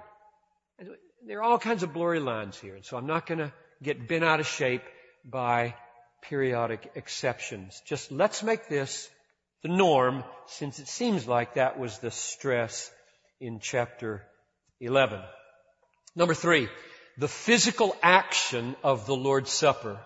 There 1.25 1.37
are 1.37 1.43
all 1.43 1.57
kinds 1.57 1.81
of 1.81 1.93
blurry 1.93 2.19
lines 2.19 2.59
here, 2.59 2.75
and 2.75 2.83
so 2.83 2.97
I'm 2.97 3.07
not 3.07 3.25
going 3.25 3.39
to 3.39 3.53
get 3.81 4.05
bent 4.05 4.25
out 4.25 4.41
of 4.41 4.47
shape 4.47 4.83
by 5.23 5.75
periodic 6.23 6.91
exceptions. 6.95 7.81
Just 7.85 8.11
let's 8.11 8.43
make 8.43 8.67
this 8.67 9.09
the 9.63 9.69
norm 9.69 10.25
since 10.47 10.77
it 10.79 10.89
seems 10.89 11.25
like 11.25 11.53
that 11.53 11.79
was 11.79 11.99
the 11.99 12.11
stress 12.11 12.91
in 13.39 13.59
chapter 13.59 14.23
11. 14.79 15.21
Number 16.15 16.33
three, 16.33 16.69
the 17.17 17.27
physical 17.27 17.95
action 18.01 18.75
of 18.83 19.05
the 19.05 19.15
Lord's 19.15 19.51
Supper. 19.51 19.99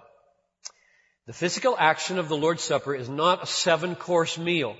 The 1.27 1.33
physical 1.33 1.75
action 1.77 2.19
of 2.19 2.29
the 2.29 2.37
Lord's 2.37 2.63
Supper 2.63 2.95
is 2.95 3.07
not 3.07 3.43
a 3.43 3.45
seven 3.45 3.95
course 3.95 4.37
meal. 4.37 4.75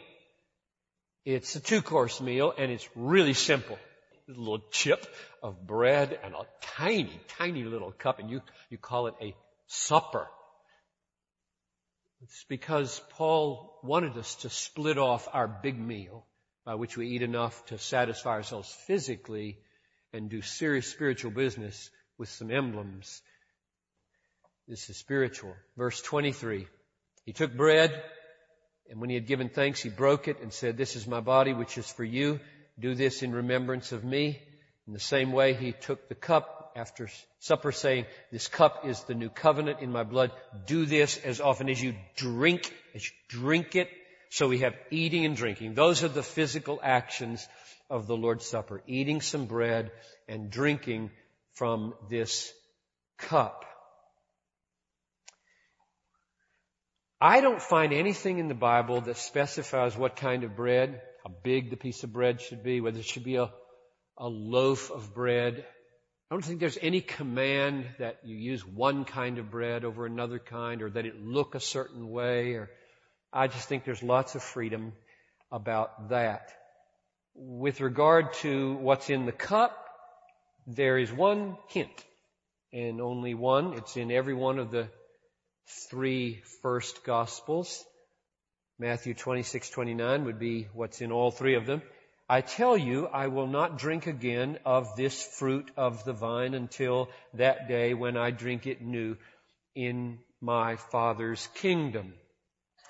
It's 1.24 1.55
a 1.55 1.60
two 1.60 1.81
course 1.81 2.20
meal 2.20 2.53
and 2.58 2.72
it's 2.72 2.88
really 2.96 3.34
simple. 3.34 3.77
A 4.27 4.31
little 4.31 4.63
chip 4.72 5.05
of 5.43 5.65
bread 5.65 6.17
and 6.24 6.34
a 6.34 6.46
tiny, 6.62 7.20
tiny 7.38 7.63
little 7.63 7.91
cup 7.91 8.20
and 8.20 8.29
you, 8.29 8.41
you 8.70 8.77
call 8.77 9.08
it 9.08 9.15
a 9.22 9.36
supper. 9.67 10.27
It's 12.22 12.46
because 12.50 13.01
Paul 13.12 13.79
wanted 13.84 14.17
us 14.17 14.36
to 14.38 14.50
split 14.50 14.98
off 14.98 15.27
our 15.31 15.48
big 15.48 15.79
meal 15.79 16.25
by 16.65 16.75
which 16.75 16.98
we 16.98 17.08
eat 17.08 17.22
enough 17.22 17.65
to 17.65 17.77
satisfy 17.77 18.32
ourselves 18.32 18.72
physically 18.86 19.58
and 20.13 20.30
do 20.30 20.41
serious 20.41 20.88
spiritual 20.88 21.32
business 21.32 21.89
with 22.18 22.30
some 22.30 22.51
emblems. 22.51 23.22
This 24.68 24.89
is 24.89 24.98
spiritual. 24.98 25.53
Verse 25.75 26.01
23. 26.01 26.68
He 27.25 27.34
took 27.34 27.56
bread, 27.56 27.91
And 28.89 29.00
when 29.00 29.10
he 29.10 29.15
had 29.15 29.27
given 29.27 29.50
thanks, 29.50 29.82
he 29.82 29.89
broke 29.89 30.27
it 30.27 30.41
and 30.41 30.51
said, 30.51 30.77
This 30.77 30.96
is 30.96 31.08
my 31.08 31.22
body, 31.22 31.53
which 31.53 31.77
is 31.77 31.89
for 31.89 32.03
you. 32.03 32.39
Do 32.80 32.94
this 32.94 33.24
in 33.24 33.34
remembrance 33.34 33.91
of 33.91 34.03
me. 34.03 34.41
In 34.88 34.94
the 34.94 35.00
same 35.00 35.32
way, 35.32 35.53
he 35.53 35.72
took 35.72 36.10
the 36.10 36.15
cup 36.15 36.74
after 36.75 37.10
supper, 37.39 37.72
saying, 37.72 38.06
This 38.32 38.48
cup 38.48 38.86
is 38.86 39.01
the 39.03 39.13
new 39.13 39.30
covenant 39.30 39.80
in 39.80 39.91
my 39.91 40.03
blood. 40.03 40.32
Do 40.65 40.86
this 40.86 41.18
as 41.18 41.39
often 41.39 41.70
as 41.70 41.82
you 41.82 41.96
drink, 42.15 42.74
as 42.94 43.06
you 43.06 43.12
drink 43.30 43.75
it. 43.75 43.89
So 44.32 44.48
we 44.48 44.60
have 44.60 44.76
eating 44.92 45.26
and 45.26 45.36
drinking. 45.36 45.74
Those 45.74 46.04
are 46.04 46.08
the 46.08 46.24
physical 46.24 46.80
actions 46.82 47.46
of 47.90 48.08
the 48.08 48.16
Lord's 48.16 48.46
Supper. 48.46 48.82
Eating 48.88 49.20
some 49.20 49.46
bread 49.46 49.92
and 50.26 50.50
drinking 50.50 51.12
from 51.56 51.94
this 52.10 52.50
cup. 53.18 53.66
I 57.20 57.42
don't 57.42 57.62
find 57.62 57.92
anything 57.92 58.40
in 58.40 58.48
the 58.48 58.56
Bible 58.56 59.02
that 59.02 59.18
specifies 59.18 59.98
what 59.98 60.16
kind 60.16 60.46
of 60.46 60.56
bread, 60.56 61.02
how 61.26 61.34
big 61.44 61.70
the 61.70 61.76
piece 61.76 62.04
of 62.06 62.14
bread 62.14 62.40
should 62.40 62.64
be, 62.64 62.80
whether 62.80 63.00
it 63.00 63.06
should 63.06 63.26
be 63.26 63.36
a, 63.36 63.52
a 64.18 64.30
loaf 64.30 64.92
of 64.92 65.14
bread. 65.14 65.66
I 66.32 66.36
don't 66.36 66.44
think 66.44 66.62
there's 66.62 66.80
any 66.82 67.02
command 67.02 67.86
that 68.00 68.20
you 68.24 68.38
use 68.38 68.66
one 68.66 69.04
kind 69.04 69.40
of 69.40 69.52
bread 69.52 69.84
over 69.84 70.06
another 70.06 70.40
kind 70.40 70.82
or 70.82 70.90
that 70.90 71.06
it 71.06 71.22
look 71.22 71.54
a 71.54 71.60
certain 71.60 72.10
way 72.10 72.54
or 72.54 72.70
I 73.34 73.48
just 73.48 73.70
think 73.70 73.86
there's 73.86 74.04
lots 74.04 74.36
of 74.36 74.44
freedom 74.44 74.92
about 75.52 76.10
that. 76.10 76.52
With 77.34 77.80
regard 77.80 78.34
to 78.42 78.74
what's 78.76 79.10
in 79.10 79.26
the 79.26 79.32
cup, 79.32 79.78
there 80.68 80.98
is 80.98 81.12
one 81.12 81.58
hint 81.70 82.06
and 82.74 83.00
only 83.00 83.34
one. 83.34 83.74
It's 83.74 83.96
in 83.96 84.12
every 84.12 84.34
one 84.34 84.60
of 84.60 84.70
the 84.70 84.90
three 85.90 86.42
first 86.62 87.06
gospels. 87.06 87.86
Matthew 88.78 89.14
26, 89.14 89.70
29 89.70 90.26
would 90.26 90.40
be 90.40 90.68
what's 90.74 91.02
in 91.02 91.14
all 91.14 91.32
three 91.32 91.56
of 91.56 91.66
them. 91.66 91.82
I 92.28 92.42
tell 92.42 92.78
you, 92.78 93.08
I 93.08 93.28
will 93.28 93.48
not 93.48 93.78
drink 93.78 94.08
again 94.08 94.58
of 94.66 94.96
this 94.96 95.24
fruit 95.24 95.70
of 95.78 96.04
the 96.04 96.14
vine 96.14 96.54
until 96.54 97.10
that 97.36 97.68
day 97.70 97.94
when 97.94 98.18
I 98.18 98.32
drink 98.32 98.68
it 98.68 98.82
new 98.82 99.16
in 99.76 100.20
my 100.42 100.76
Father's 100.76 101.48
kingdom. 101.56 102.14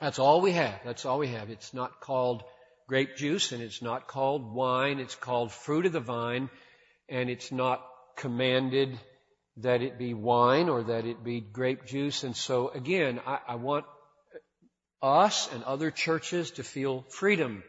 That's 0.01 0.17
all 0.17 0.41
we 0.41 0.53
have. 0.53 0.79
That's 0.83 1.05
all 1.05 1.19
we 1.19 1.27
have. 1.27 1.51
It's 1.51 1.75
not 1.75 2.01
called 2.01 2.43
grape 2.87 3.15
juice 3.15 3.51
and 3.51 3.61
it's 3.61 3.83
not 3.83 4.07
called 4.07 4.51
wine. 4.51 4.99
It's 4.99 5.13
called 5.13 5.51
fruit 5.51 5.85
of 5.85 5.91
the 5.93 5.99
vine 5.99 6.49
and 7.07 7.29
it's 7.29 7.51
not 7.51 7.85
commanded 8.17 8.99
that 9.57 9.83
it 9.83 9.99
be 9.99 10.15
wine 10.15 10.69
or 10.69 10.83
that 10.83 11.05
it 11.05 11.23
be 11.23 11.39
grape 11.39 11.85
juice. 11.85 12.23
And 12.23 12.35
so 12.35 12.69
again, 12.69 13.19
I, 13.27 13.39
I 13.49 13.55
want 13.55 13.85
us 15.03 15.47
and 15.53 15.63
other 15.63 15.91
churches 15.91 16.49
to 16.51 16.63
feel 16.63 17.05
freedom 17.09 17.63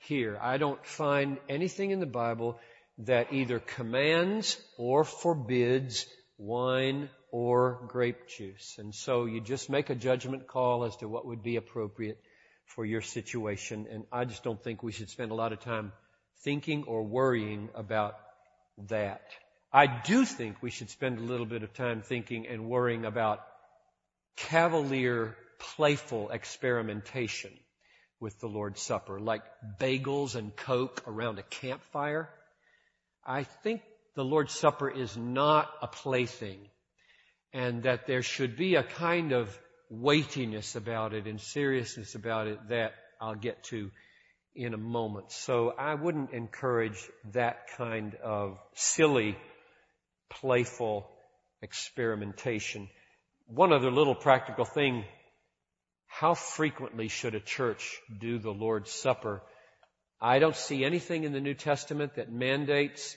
here. 0.00 0.38
I 0.40 0.58
don't 0.58 0.84
find 0.84 1.38
anything 1.48 1.92
in 1.92 2.00
the 2.00 2.06
Bible 2.06 2.58
that 2.98 3.32
either 3.32 3.58
commands 3.58 4.60
or 4.76 5.04
forbids 5.04 6.04
wine 6.36 7.08
or 7.32 7.80
grape 7.88 8.28
juice. 8.28 8.76
And 8.78 8.94
so 8.94 9.24
you 9.24 9.40
just 9.40 9.70
make 9.70 9.90
a 9.90 9.94
judgment 9.94 10.46
call 10.46 10.84
as 10.84 10.96
to 10.96 11.08
what 11.08 11.26
would 11.26 11.42
be 11.42 11.56
appropriate 11.56 12.20
for 12.64 12.84
your 12.84 13.00
situation. 13.00 13.86
And 13.90 14.04
I 14.12 14.24
just 14.24 14.42
don't 14.42 14.62
think 14.62 14.82
we 14.82 14.92
should 14.92 15.10
spend 15.10 15.30
a 15.30 15.34
lot 15.34 15.52
of 15.52 15.60
time 15.60 15.92
thinking 16.42 16.84
or 16.84 17.02
worrying 17.02 17.68
about 17.74 18.16
that. 18.88 19.22
I 19.72 19.86
do 19.86 20.24
think 20.24 20.56
we 20.62 20.70
should 20.70 20.90
spend 20.90 21.18
a 21.18 21.22
little 21.22 21.46
bit 21.46 21.62
of 21.62 21.72
time 21.74 22.02
thinking 22.02 22.46
and 22.46 22.68
worrying 22.68 23.04
about 23.04 23.40
cavalier, 24.36 25.36
playful 25.58 26.30
experimentation 26.30 27.52
with 28.18 28.38
the 28.40 28.48
Lord's 28.48 28.82
Supper, 28.82 29.20
like 29.20 29.42
bagels 29.78 30.34
and 30.34 30.54
Coke 30.56 31.02
around 31.06 31.38
a 31.38 31.42
campfire. 31.42 32.28
I 33.24 33.44
think 33.44 33.82
the 34.14 34.24
Lord's 34.24 34.54
Supper 34.54 34.90
is 34.90 35.16
not 35.16 35.70
a 35.82 35.86
plaything 35.86 36.58
and 37.52 37.82
that 37.82 38.06
there 38.06 38.22
should 38.22 38.56
be 38.56 38.76
a 38.76 38.82
kind 38.82 39.32
of 39.32 39.56
weightiness 39.88 40.76
about 40.76 41.14
it 41.14 41.26
and 41.26 41.40
seriousness 41.40 42.14
about 42.14 42.46
it 42.46 42.68
that 42.68 42.92
I'll 43.20 43.34
get 43.34 43.64
to 43.64 43.90
in 44.54 44.74
a 44.74 44.78
moment. 44.78 45.32
So 45.32 45.72
I 45.76 45.94
wouldn't 45.94 46.32
encourage 46.32 46.98
that 47.32 47.68
kind 47.76 48.14
of 48.16 48.58
silly 48.74 49.36
playful 50.28 51.08
experimentation. 51.62 52.88
One 53.46 53.72
other 53.72 53.90
little 53.90 54.14
practical 54.14 54.64
thing. 54.64 55.04
How 56.06 56.34
frequently 56.34 57.08
should 57.08 57.34
a 57.34 57.40
church 57.40 58.00
do 58.20 58.38
the 58.38 58.50
Lord's 58.50 58.90
Supper? 58.90 59.42
I 60.20 60.38
don't 60.38 60.56
see 60.56 60.84
anything 60.84 61.24
in 61.24 61.32
the 61.32 61.40
New 61.40 61.54
Testament 61.54 62.16
that 62.16 62.30
mandates 62.30 63.16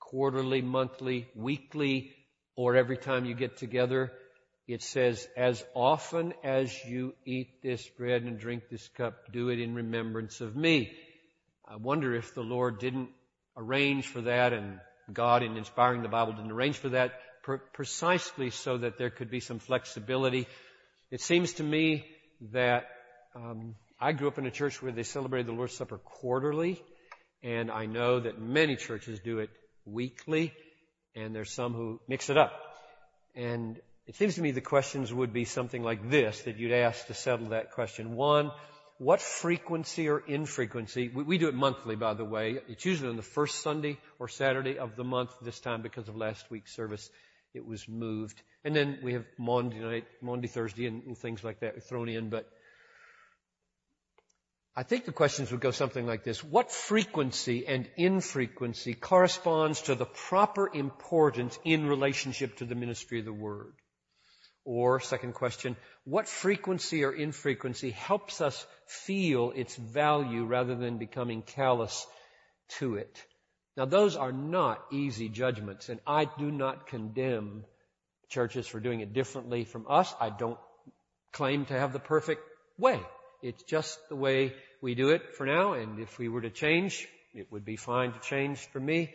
quarterly, 0.00 0.60
monthly, 0.60 1.28
weekly, 1.34 2.12
or 2.56 2.76
every 2.76 2.96
time 2.96 3.24
you 3.24 3.34
get 3.34 3.56
together. 3.56 4.12
It 4.68 4.82
says, 4.82 5.26
as 5.36 5.64
often 5.74 6.34
as 6.44 6.72
you 6.84 7.14
eat 7.24 7.62
this 7.62 7.86
bread 7.98 8.22
and 8.22 8.38
drink 8.38 8.64
this 8.70 8.86
cup, 8.96 9.32
do 9.32 9.48
it 9.48 9.58
in 9.58 9.74
remembrance 9.74 10.40
of 10.40 10.54
me. 10.54 10.92
I 11.68 11.76
wonder 11.76 12.14
if 12.14 12.34
the 12.34 12.42
Lord 12.42 12.78
didn't 12.78 13.10
arrange 13.56 14.06
for 14.06 14.22
that 14.22 14.52
and 14.52 14.78
God, 15.12 15.42
in 15.42 15.56
inspiring 15.56 16.02
the 16.02 16.08
Bible, 16.08 16.32
didn't 16.32 16.52
arrange 16.52 16.76
for 16.76 16.90
that 16.90 17.12
precisely 17.72 18.50
so 18.50 18.78
that 18.78 18.98
there 18.98 19.10
could 19.10 19.30
be 19.30 19.40
some 19.40 19.58
flexibility. 19.58 20.46
It 21.10 21.20
seems 21.20 21.54
to 21.54 21.64
me 21.64 22.06
that 22.52 22.84
um, 23.34 23.74
I 24.00 24.12
grew 24.12 24.28
up 24.28 24.38
in 24.38 24.46
a 24.46 24.50
church 24.50 24.80
where 24.80 24.92
they 24.92 25.02
celebrated 25.02 25.48
the 25.48 25.52
Lord's 25.52 25.76
Supper 25.76 25.98
quarterly, 25.98 26.80
and 27.42 27.70
I 27.70 27.86
know 27.86 28.20
that 28.20 28.40
many 28.40 28.76
churches 28.76 29.18
do 29.20 29.40
it 29.40 29.50
weekly, 29.84 30.52
and 31.14 31.34
there's 31.34 31.50
some 31.50 31.74
who 31.74 32.00
mix 32.08 32.30
it 32.30 32.36
up. 32.36 32.52
And 33.34 33.80
it 34.06 34.16
seems 34.16 34.34
to 34.34 34.42
me 34.42 34.50
the 34.50 34.60
questions 34.60 35.12
would 35.12 35.32
be 35.32 35.44
something 35.44 35.82
like 35.82 36.10
this 36.10 36.42
that 36.42 36.58
you'd 36.58 36.72
ask 36.72 37.06
to 37.06 37.14
settle 37.14 37.50
that 37.50 37.72
question. 37.72 38.14
One, 38.16 38.50
what 38.98 39.20
frequency 39.20 40.08
or 40.08 40.18
infrequency, 40.18 41.08
we, 41.08 41.22
we, 41.22 41.38
do 41.38 41.48
it 41.48 41.54
monthly 41.54 41.96
by 41.96 42.14
the 42.14 42.24
way, 42.24 42.58
it's 42.68 42.84
usually 42.84 43.10
on 43.10 43.16
the 43.16 43.22
first 43.22 43.62
Sunday 43.62 43.98
or 44.18 44.28
Saturday 44.28 44.78
of 44.78 44.96
the 44.96 45.04
month 45.04 45.30
this 45.42 45.60
time 45.60 45.82
because 45.82 46.08
of 46.08 46.16
last 46.16 46.50
week's 46.50 46.74
service 46.74 47.10
it 47.54 47.66
was 47.66 47.88
moved. 47.88 48.40
And 48.64 48.74
then 48.74 48.98
we 49.02 49.12
have 49.14 49.24
Monday 49.38 49.78
night, 49.78 50.04
Monday, 50.20 50.48
Thursday 50.48 50.86
and 50.86 51.16
things 51.18 51.44
like 51.44 51.60
that 51.60 51.82
thrown 51.84 52.08
in, 52.08 52.30
but 52.30 52.48
I 54.74 54.84
think 54.84 55.04
the 55.04 55.12
questions 55.12 55.50
would 55.52 55.60
go 55.60 55.70
something 55.70 56.06
like 56.06 56.24
this. 56.24 56.42
What 56.42 56.72
frequency 56.72 57.66
and 57.66 57.90
infrequency 57.96 58.94
corresponds 58.94 59.82
to 59.82 59.94
the 59.94 60.06
proper 60.06 60.70
importance 60.72 61.58
in 61.62 61.86
relationship 61.86 62.56
to 62.56 62.64
the 62.64 62.74
ministry 62.74 63.18
of 63.18 63.26
the 63.26 63.34
Word? 63.34 63.74
Or, 64.64 65.00
second 65.00 65.34
question, 65.34 65.76
what 66.04 66.26
frequency 66.26 67.04
or 67.04 67.12
infrequency 67.12 67.90
helps 67.90 68.40
us 68.40 68.66
feel 68.86 69.52
its 69.54 69.76
value 69.76 70.44
rather 70.44 70.74
than 70.74 70.98
becoming 70.98 71.42
callous 71.42 72.06
to 72.78 72.96
it? 72.96 73.22
Now 73.76 73.84
those 73.86 74.16
are 74.16 74.32
not 74.32 74.82
easy 74.90 75.28
judgments 75.28 75.88
and 75.88 76.00
I 76.06 76.24
do 76.24 76.50
not 76.50 76.86
condemn 76.86 77.64
churches 78.28 78.66
for 78.66 78.80
doing 78.80 79.00
it 79.00 79.12
differently 79.12 79.64
from 79.64 79.86
us. 79.88 80.14
I 80.20 80.30
don't 80.30 80.58
claim 81.32 81.66
to 81.66 81.78
have 81.78 81.92
the 81.92 81.98
perfect 81.98 82.42
way. 82.78 83.00
It's 83.42 83.62
just 83.64 83.98
the 84.08 84.16
way 84.16 84.54
we 84.80 84.94
do 84.94 85.10
it 85.10 85.34
for 85.34 85.44
now 85.44 85.72
and 85.72 85.98
if 85.98 86.18
we 86.18 86.28
were 86.28 86.42
to 86.42 86.50
change, 86.50 87.08
it 87.34 87.50
would 87.50 87.64
be 87.64 87.76
fine 87.76 88.12
to 88.12 88.20
change 88.20 88.58
for 88.68 88.78
me. 88.78 89.12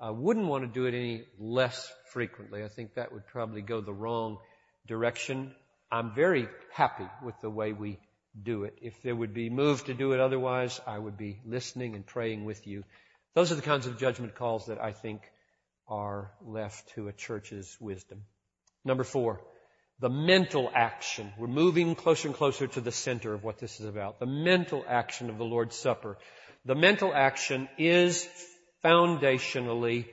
I 0.00 0.10
wouldn't 0.10 0.46
want 0.46 0.64
to 0.64 0.68
do 0.70 0.86
it 0.86 0.94
any 0.94 1.24
less 1.38 1.90
frequently. 2.12 2.62
I 2.62 2.68
think 2.68 2.94
that 2.94 3.12
would 3.12 3.26
probably 3.26 3.62
go 3.62 3.80
the 3.80 3.92
wrong 3.92 4.38
direction. 4.86 5.54
I'm 5.90 6.14
very 6.14 6.48
happy 6.72 7.08
with 7.24 7.34
the 7.40 7.50
way 7.50 7.72
we 7.72 7.98
do 8.40 8.64
it. 8.64 8.78
If 8.80 9.02
there 9.02 9.14
would 9.14 9.34
be 9.34 9.50
move 9.50 9.84
to 9.86 9.94
do 9.94 10.12
it 10.12 10.20
otherwise, 10.20 10.80
I 10.86 10.98
would 10.98 11.16
be 11.16 11.40
listening 11.44 11.94
and 11.94 12.06
praying 12.06 12.44
with 12.44 12.66
you. 12.66 12.84
Those 13.34 13.50
are 13.50 13.56
the 13.56 13.62
kinds 13.62 13.86
of 13.86 13.98
judgment 13.98 14.34
calls 14.36 14.66
that 14.66 14.80
I 14.80 14.92
think 14.92 15.22
are 15.88 16.30
left 16.44 16.94
to 16.94 17.08
a 17.08 17.12
church's 17.12 17.76
wisdom. 17.80 18.22
Number 18.84 19.04
four, 19.04 19.40
the 20.00 20.10
mental 20.10 20.70
action. 20.74 21.32
We're 21.38 21.46
moving 21.46 21.94
closer 21.94 22.28
and 22.28 22.36
closer 22.36 22.66
to 22.66 22.80
the 22.80 22.92
center 22.92 23.32
of 23.32 23.44
what 23.44 23.58
this 23.58 23.80
is 23.80 23.86
about. 23.86 24.20
The 24.20 24.26
mental 24.26 24.84
action 24.88 25.30
of 25.30 25.38
the 25.38 25.44
Lord's 25.44 25.76
Supper. 25.76 26.18
The 26.64 26.74
mental 26.74 27.12
action 27.14 27.68
is 27.78 28.28
foundationally 28.84 30.06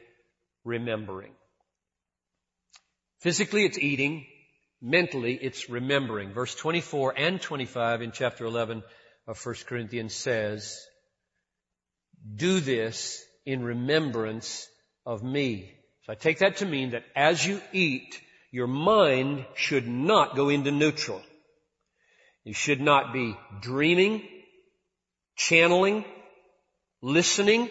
remembering. 0.63 1.31
Physically, 3.19 3.65
it's 3.65 3.77
eating. 3.77 4.25
Mentally, 4.81 5.37
it's 5.41 5.69
remembering. 5.69 6.33
Verse 6.33 6.55
24 6.55 7.13
and 7.17 7.41
25 7.41 8.01
in 8.01 8.11
chapter 8.11 8.45
11 8.45 8.83
of 9.27 9.45
1 9.45 9.55
Corinthians 9.67 10.13
says, 10.15 10.75
do 12.35 12.59
this 12.59 13.23
in 13.45 13.63
remembrance 13.63 14.67
of 15.05 15.23
me. 15.23 15.73
So 16.05 16.13
I 16.13 16.15
take 16.15 16.39
that 16.39 16.57
to 16.57 16.65
mean 16.65 16.91
that 16.91 17.03
as 17.15 17.45
you 17.45 17.61
eat, 17.73 18.19
your 18.51 18.67
mind 18.67 19.45
should 19.55 19.87
not 19.87 20.35
go 20.35 20.49
into 20.49 20.71
neutral. 20.71 21.21
You 22.43 22.53
should 22.53 22.81
not 22.81 23.13
be 23.13 23.35
dreaming, 23.61 24.27
channeling, 25.35 26.03
listening, 27.01 27.69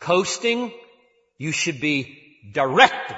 coasting. 0.00 0.72
You 1.38 1.50
should 1.50 1.80
be 1.80 2.18
directing 2.52 3.16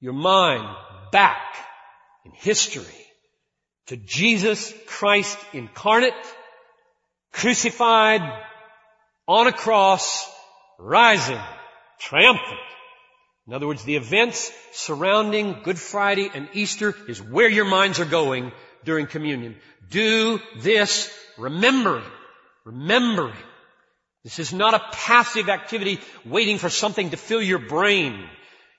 your 0.00 0.14
mind 0.14 0.68
back 1.12 1.56
in 2.24 2.32
history 2.32 2.84
to 3.86 3.96
Jesus 3.96 4.72
Christ 4.86 5.38
incarnate, 5.52 6.14
crucified, 7.32 8.22
on 9.26 9.46
a 9.46 9.52
cross, 9.52 10.28
rising, 10.78 11.40
triumphant. 11.98 12.73
In 13.46 13.52
other 13.52 13.66
words, 13.66 13.84
the 13.84 13.96
events 13.96 14.50
surrounding 14.72 15.60
Good 15.62 15.78
Friday 15.78 16.30
and 16.32 16.48
Easter 16.54 16.94
is 17.08 17.20
where 17.20 17.48
your 17.48 17.66
minds 17.66 18.00
are 18.00 18.06
going 18.06 18.52
during 18.84 19.06
communion. 19.06 19.56
Do 19.90 20.40
this 20.58 21.12
remembering, 21.36 22.04
remembering. 22.64 23.36
This 24.22 24.38
is 24.38 24.54
not 24.54 24.72
a 24.72 24.82
passive 24.92 25.50
activity 25.50 26.00
waiting 26.24 26.56
for 26.56 26.70
something 26.70 27.10
to 27.10 27.18
fill 27.18 27.42
your 27.42 27.58
brain. 27.58 28.26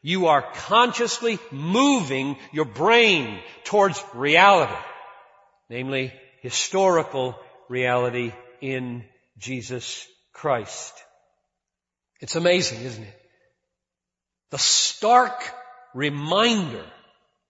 You 0.01 0.28
are 0.28 0.41
consciously 0.41 1.38
moving 1.51 2.38
your 2.51 2.65
brain 2.65 3.39
towards 3.63 4.04
reality 4.13 4.75
namely 5.69 6.13
historical 6.41 7.36
reality 7.69 8.32
in 8.62 9.04
Jesus 9.38 10.08
Christ. 10.34 10.93
It's 12.21 12.36
amazing, 12.36 12.82
isn't 12.82 13.04
it? 13.04 13.21
The 14.51 14.58
stark 14.58 15.41
reminder. 15.93 16.86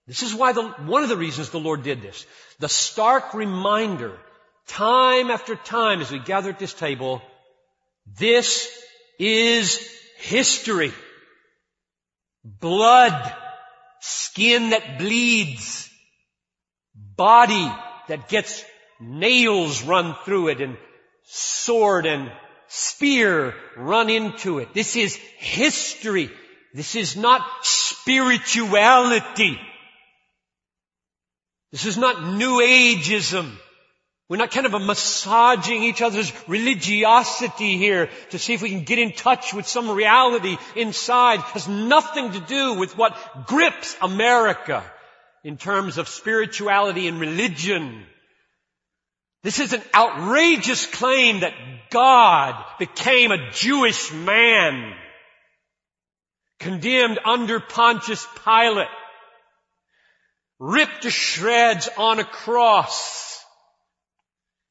This 0.06 0.22
is 0.22 0.34
why 0.34 0.52
the, 0.52 0.62
one 0.62 1.02
of 1.02 1.08
the 1.08 1.16
reasons 1.16 1.50
the 1.50 1.58
Lord 1.58 1.82
did 1.82 2.00
this. 2.00 2.26
The 2.58 2.68
stark 2.68 3.34
reminder, 3.34 4.18
time 4.68 5.30
after 5.30 5.56
time 5.56 6.00
as 6.00 6.10
we 6.10 6.18
gather 6.18 6.50
at 6.50 6.58
this 6.58 6.74
table, 6.74 7.22
this 8.18 8.70
is 9.18 9.80
history. 10.18 10.92
Blood, 12.44 13.34
skin 14.00 14.70
that 14.70 14.98
bleeds, 14.98 15.90
body 16.94 17.70
that 18.08 18.28
gets 18.28 18.64
nails 19.00 19.82
run 19.82 20.14
through 20.24 20.48
it 20.48 20.60
and 20.60 20.76
sword 21.24 22.06
and 22.06 22.30
spear 22.68 23.54
run 23.76 24.08
into 24.10 24.58
it. 24.58 24.72
This 24.72 24.96
is 24.96 25.16
history. 25.38 26.30
This 26.76 26.94
is 26.94 27.16
not 27.16 27.40
spirituality. 27.62 29.58
This 31.72 31.86
is 31.86 31.96
not 31.96 32.22
New 32.34 32.60
Ageism. 32.60 33.50
We're 34.28 34.36
not 34.36 34.50
kind 34.50 34.66
of 34.66 34.72
massaging 34.82 35.84
each 35.84 36.02
other's 36.02 36.30
religiosity 36.46 37.78
here 37.78 38.10
to 38.28 38.38
see 38.38 38.52
if 38.52 38.60
we 38.60 38.68
can 38.68 38.84
get 38.84 38.98
in 38.98 39.12
touch 39.12 39.54
with 39.54 39.66
some 39.66 39.88
reality 39.88 40.58
inside. 40.74 41.38
It 41.38 41.44
has 41.54 41.66
nothing 41.66 42.32
to 42.32 42.40
do 42.40 42.74
with 42.74 42.94
what 42.98 43.46
grips 43.46 43.96
America 44.02 44.84
in 45.44 45.56
terms 45.56 45.96
of 45.96 46.08
spirituality 46.08 47.08
and 47.08 47.18
religion. 47.18 48.04
This 49.42 49.60
is 49.60 49.72
an 49.72 49.82
outrageous 49.94 50.84
claim 50.84 51.40
that 51.40 51.54
God 51.88 52.62
became 52.78 53.30
a 53.30 53.50
Jewish 53.52 54.12
man, 54.12 54.92
condemned 56.58 57.18
under 57.24 57.60
Pontius 57.60 58.26
Pilate, 58.44 58.88
ripped 60.58 61.02
to 61.02 61.10
shreds 61.10 61.88
on 61.96 62.18
a 62.18 62.24
cross. 62.24 63.44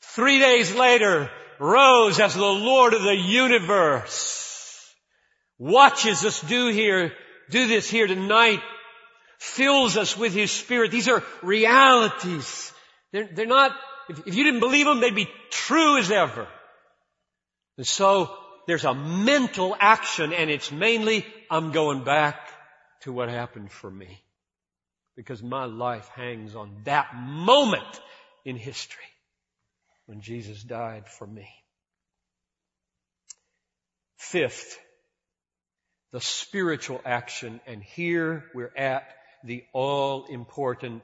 Three 0.02 0.40
days 0.40 0.74
later, 0.74 1.30
rose 1.60 2.20
as 2.20 2.34
the 2.34 2.42
Lord 2.42 2.94
of 2.94 3.04
the 3.04 3.16
universe. 3.16 4.94
Watches 5.58 6.26
us 6.26 6.42
do 6.42 6.68
here, 6.68 7.14
do 7.50 7.68
this 7.68 7.90
here 7.90 8.08
tonight 8.08 8.62
fills 9.46 9.98
us 9.98 10.18
with 10.18 10.34
His 10.34 10.52
Spirit. 10.52 10.92
These 10.92 11.08
are 11.08 11.24
realities. 11.42 12.74
They're, 13.12 13.30
they're 13.32 13.46
not, 13.46 13.72
if, 14.10 14.28
if 14.28 14.36
you 14.36 14.44
didn't 14.44 14.60
believe 14.60 14.86
them, 14.86 15.00
they'd 15.00 15.16
be 15.16 15.30
true 15.50 15.98
as 15.98 16.12
ever. 16.12 16.48
And 17.78 17.88
so, 17.88 18.36
there's 18.68 18.86
a 18.86 18.94
mental 18.94 19.76
action 19.80 20.34
and 20.34 20.50
it's 20.50 20.72
mainly, 20.72 21.26
I'm 21.50 21.72
going 21.72 22.04
back 22.04 22.40
to 23.02 23.12
what 23.12 23.30
happened 23.30 23.72
for 23.72 23.90
me. 23.90 24.22
Because 25.16 25.42
my 25.42 25.66
life 25.66 26.08
hangs 26.10 26.56
on 26.56 26.76
that 26.84 27.16
moment 27.16 28.02
in 28.44 28.58
history 28.58 29.04
when 30.08 30.22
Jesus 30.22 30.62
died 30.62 31.08
for 31.08 31.26
me. 31.26 31.48
Fifth, 34.18 34.78
the 36.12 36.22
spiritual 36.22 37.00
action, 37.06 37.62
and 37.66 37.82
here 37.82 38.46
we're 38.54 38.74
at 38.76 39.08
the 39.44 39.64
all 39.74 40.26
important 40.26 41.04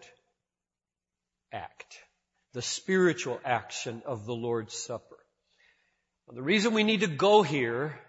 act, 1.52 1.98
the 2.54 2.62
spiritual 2.62 3.40
action 3.46 4.02
of 4.06 4.26
the 4.26 4.34
Lord's 4.34 4.74
Supper. 4.74 5.21
Now, 6.32 6.36
the 6.36 6.44
reason 6.44 6.74
we 6.74 6.84
need 6.84 7.02
to 7.02 7.08
go 7.08 7.44
here 7.44 8.00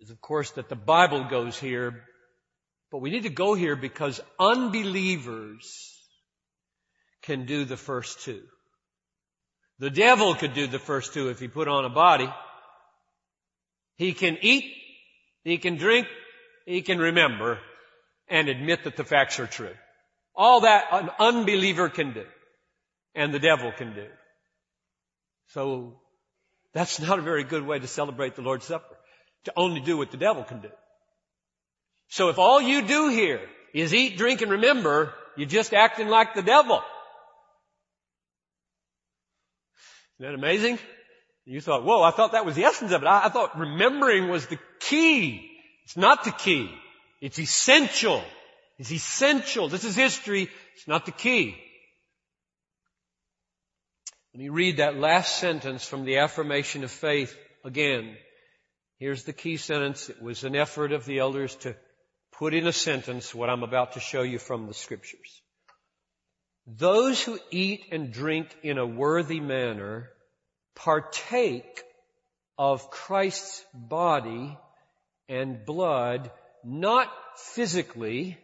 is, 0.00 0.10
of 0.10 0.20
course, 0.20 0.50
that 0.52 0.68
the 0.68 0.76
Bible 0.76 1.24
goes 1.24 1.58
here, 1.58 2.02
but 2.90 2.98
we 2.98 3.10
need 3.10 3.22
to 3.22 3.30
go 3.30 3.54
here 3.54 3.76
because 3.76 4.20
unbelievers 4.38 5.92
can 7.22 7.46
do 7.46 7.64
the 7.64 7.76
first 7.76 8.22
two. 8.22 8.42
The 9.78 9.90
devil 9.90 10.34
could 10.34 10.54
do 10.54 10.66
the 10.66 10.78
first 10.78 11.12
two 11.12 11.28
if 11.28 11.38
he 11.38 11.48
put 11.48 11.68
on 11.68 11.84
a 11.84 11.90
body. 11.90 12.32
He 13.96 14.12
can 14.12 14.38
eat, 14.40 14.64
he 15.44 15.58
can 15.58 15.76
drink, 15.76 16.06
he 16.64 16.82
can 16.82 16.98
remember, 16.98 17.58
and 18.28 18.48
admit 18.48 18.84
that 18.84 18.96
the 18.96 19.04
facts 19.04 19.38
are 19.38 19.46
true. 19.46 19.74
All 20.34 20.62
that 20.62 20.86
an 20.92 21.10
unbeliever 21.18 21.88
can 21.88 22.12
do 22.12 22.24
and 23.14 23.32
the 23.32 23.38
devil 23.38 23.72
can 23.72 23.94
do. 23.94 24.06
So 25.48 26.00
that's 26.76 27.00
not 27.00 27.18
a 27.18 27.22
very 27.22 27.42
good 27.42 27.66
way 27.66 27.78
to 27.78 27.86
celebrate 27.86 28.36
the 28.36 28.42
Lord's 28.42 28.66
Supper, 28.66 28.94
to 29.44 29.52
only 29.56 29.80
do 29.80 29.96
what 29.96 30.10
the 30.10 30.18
devil 30.18 30.44
can 30.44 30.60
do. 30.60 30.68
So 32.08 32.28
if 32.28 32.38
all 32.38 32.60
you 32.60 32.82
do 32.82 33.08
here 33.08 33.40
is 33.72 33.94
eat, 33.94 34.18
drink, 34.18 34.42
and 34.42 34.50
remember, 34.50 35.14
you're 35.38 35.48
just 35.48 35.72
acting 35.72 36.08
like 36.08 36.34
the 36.34 36.42
devil. 36.42 36.82
Isn't 40.20 40.32
that 40.32 40.34
amazing? 40.34 40.78
You 41.46 41.62
thought, 41.62 41.82
whoa, 41.82 42.02
I 42.02 42.10
thought 42.10 42.32
that 42.32 42.44
was 42.44 42.56
the 42.56 42.64
essence 42.64 42.92
of 42.92 43.02
it. 43.02 43.06
I, 43.06 43.24
I 43.24 43.28
thought 43.30 43.58
remembering 43.58 44.28
was 44.28 44.46
the 44.46 44.58
key. 44.78 45.50
It's 45.84 45.96
not 45.96 46.24
the 46.24 46.32
key. 46.32 46.70
It's 47.22 47.38
essential. 47.38 48.22
It's 48.78 48.92
essential. 48.92 49.70
This 49.70 49.84
is 49.84 49.96
history. 49.96 50.50
It's 50.74 50.86
not 50.86 51.06
the 51.06 51.12
key. 51.12 51.56
Let 54.36 54.42
me 54.42 54.48
read 54.50 54.76
that 54.76 54.98
last 54.98 55.38
sentence 55.38 55.86
from 55.86 56.04
the 56.04 56.18
affirmation 56.18 56.84
of 56.84 56.90
faith 56.90 57.34
again. 57.64 58.18
Here's 58.98 59.24
the 59.24 59.32
key 59.32 59.56
sentence. 59.56 60.10
It 60.10 60.20
was 60.20 60.44
an 60.44 60.54
effort 60.54 60.92
of 60.92 61.06
the 61.06 61.20
elders 61.20 61.54
to 61.60 61.74
put 62.32 62.52
in 62.52 62.66
a 62.66 62.72
sentence 62.72 63.34
what 63.34 63.48
I'm 63.48 63.62
about 63.62 63.94
to 63.94 64.00
show 64.00 64.20
you 64.20 64.38
from 64.38 64.66
the 64.66 64.74
scriptures. 64.74 65.40
Those 66.66 67.22
who 67.22 67.38
eat 67.50 67.86
and 67.92 68.12
drink 68.12 68.54
in 68.62 68.76
a 68.76 68.84
worthy 68.84 69.40
manner 69.40 70.10
partake 70.74 71.82
of 72.58 72.90
Christ's 72.90 73.64
body 73.72 74.54
and 75.30 75.64
blood 75.64 76.30
not 76.62 77.10
physically, 77.38 78.36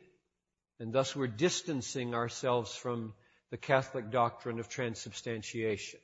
and 0.81 0.91
thus 0.91 1.15
we're 1.15 1.27
distancing 1.27 2.15
ourselves 2.15 2.75
from 2.75 3.13
the 3.53 3.59
Catholic 3.59 4.11
doctrine 4.11 4.59
of 4.59 4.71
transubstantiation. 4.71 6.01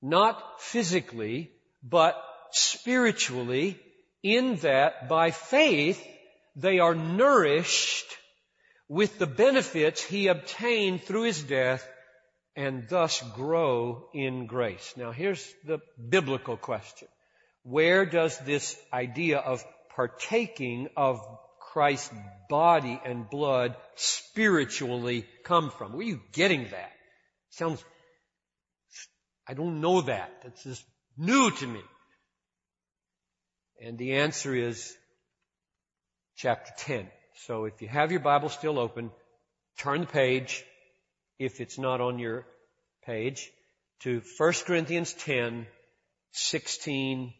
Not 0.00 0.62
physically, 0.62 1.50
but 1.82 2.16
spiritually, 2.52 3.78
in 4.22 4.56
that 4.56 5.10
by 5.10 5.30
faith 5.30 6.02
they 6.56 6.78
are 6.78 6.94
nourished 6.94 8.06
with 8.88 9.18
the 9.18 9.26
benefits 9.26 10.02
he 10.02 10.28
obtained 10.28 11.02
through 11.02 11.24
his 11.24 11.42
death 11.42 11.86
and 12.56 12.88
thus 12.88 13.22
grow 13.34 14.08
in 14.14 14.46
grace. 14.46 14.94
Now 14.96 15.12
here's 15.12 15.46
the 15.66 15.80
biblical 16.08 16.56
question. 16.56 17.08
Where 17.62 18.06
does 18.06 18.38
this 18.38 18.74
idea 18.90 19.38
of 19.38 19.62
partaking 19.94 20.88
of 20.96 21.20
Christ's 21.72 22.12
body 22.48 23.00
and 23.04 23.30
blood 23.30 23.76
spiritually 23.94 25.24
come 25.44 25.70
from? 25.70 25.92
Where 25.92 26.00
are 26.00 26.04
you 26.04 26.20
getting 26.32 26.64
that? 26.64 26.92
Sounds, 27.50 27.84
I 29.46 29.54
don't 29.54 29.80
know 29.80 30.00
that. 30.00 30.32
That's 30.42 30.64
just 30.64 30.84
new 31.16 31.50
to 31.50 31.66
me. 31.66 31.80
And 33.80 33.98
the 33.98 34.14
answer 34.14 34.52
is 34.54 34.92
chapter 36.36 36.72
10. 36.78 37.08
So 37.46 37.66
if 37.66 37.80
you 37.80 37.88
have 37.88 38.10
your 38.10 38.20
Bible 38.20 38.48
still 38.48 38.78
open, 38.78 39.10
turn 39.78 40.00
the 40.00 40.06
page, 40.06 40.64
if 41.38 41.60
it's 41.60 41.78
not 41.78 42.00
on 42.00 42.18
your 42.18 42.46
page, 43.06 43.48
to 44.00 44.22
1 44.38 44.52
Corinthians 44.66 45.12
10, 45.12 45.66
16 46.32 47.32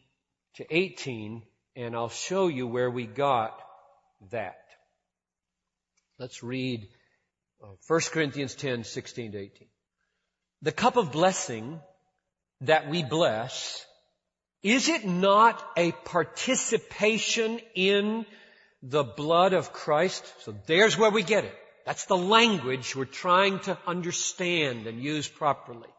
to 0.55 0.65
18, 0.69 1.43
and 1.75 1.95
I'll 1.95 2.09
show 2.09 2.47
you 2.47 2.65
where 2.65 2.89
we 2.89 3.05
got 3.05 3.59
that. 4.29 4.61
Let's 6.19 6.43
read 6.43 6.87
1 7.59 7.71
uh, 7.71 8.09
Corinthians 8.11 8.55
10, 8.55 8.83
16 8.83 9.31
to 9.31 9.37
18. 9.37 9.67
The 10.61 10.71
cup 10.71 10.97
of 10.97 11.11
blessing 11.11 11.79
that 12.61 12.89
we 12.89 13.03
bless, 13.03 13.85
is 14.63 14.89
it 14.89 15.05
not 15.05 15.63
a 15.75 15.91
participation 15.91 17.59
in 17.73 18.25
the 18.83 19.03
blood 19.03 19.53
of 19.53 19.73
Christ? 19.73 20.23
So 20.41 20.55
there's 20.67 20.97
where 20.97 21.09
we 21.09 21.23
get 21.23 21.45
it. 21.45 21.55
That's 21.85 22.05
the 22.05 22.17
language 22.17 22.95
we're 22.95 23.05
trying 23.05 23.59
to 23.61 23.77
understand 23.87 24.85
and 24.85 25.01
use 25.01 25.27
properly. 25.27 25.89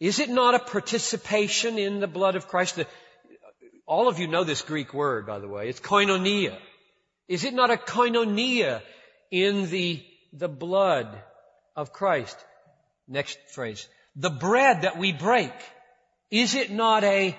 Is 0.00 0.18
it 0.18 0.28
not 0.28 0.54
a 0.54 0.58
participation 0.58 1.78
in 1.78 2.00
the 2.00 2.08
blood 2.08 2.36
of 2.36 2.48
Christ? 2.48 2.80
All 3.86 4.08
of 4.08 4.18
you 4.18 4.26
know 4.26 4.44
this 4.44 4.62
Greek 4.62 4.92
word, 4.92 5.26
by 5.26 5.38
the 5.38 5.48
way. 5.48 5.68
It's 5.68 5.80
koinonia. 5.80 6.58
Is 7.28 7.44
it 7.44 7.54
not 7.54 7.70
a 7.70 7.76
koinonia 7.76 8.82
in 9.30 9.68
the, 9.70 10.04
the 10.32 10.48
blood 10.48 11.08
of 11.74 11.92
Christ? 11.92 12.36
Next 13.08 13.38
phrase. 13.48 13.88
The 14.14 14.30
bread 14.30 14.82
that 14.82 14.96
we 14.96 15.12
break, 15.12 15.52
is 16.30 16.54
it 16.54 16.70
not 16.70 17.04
a 17.04 17.36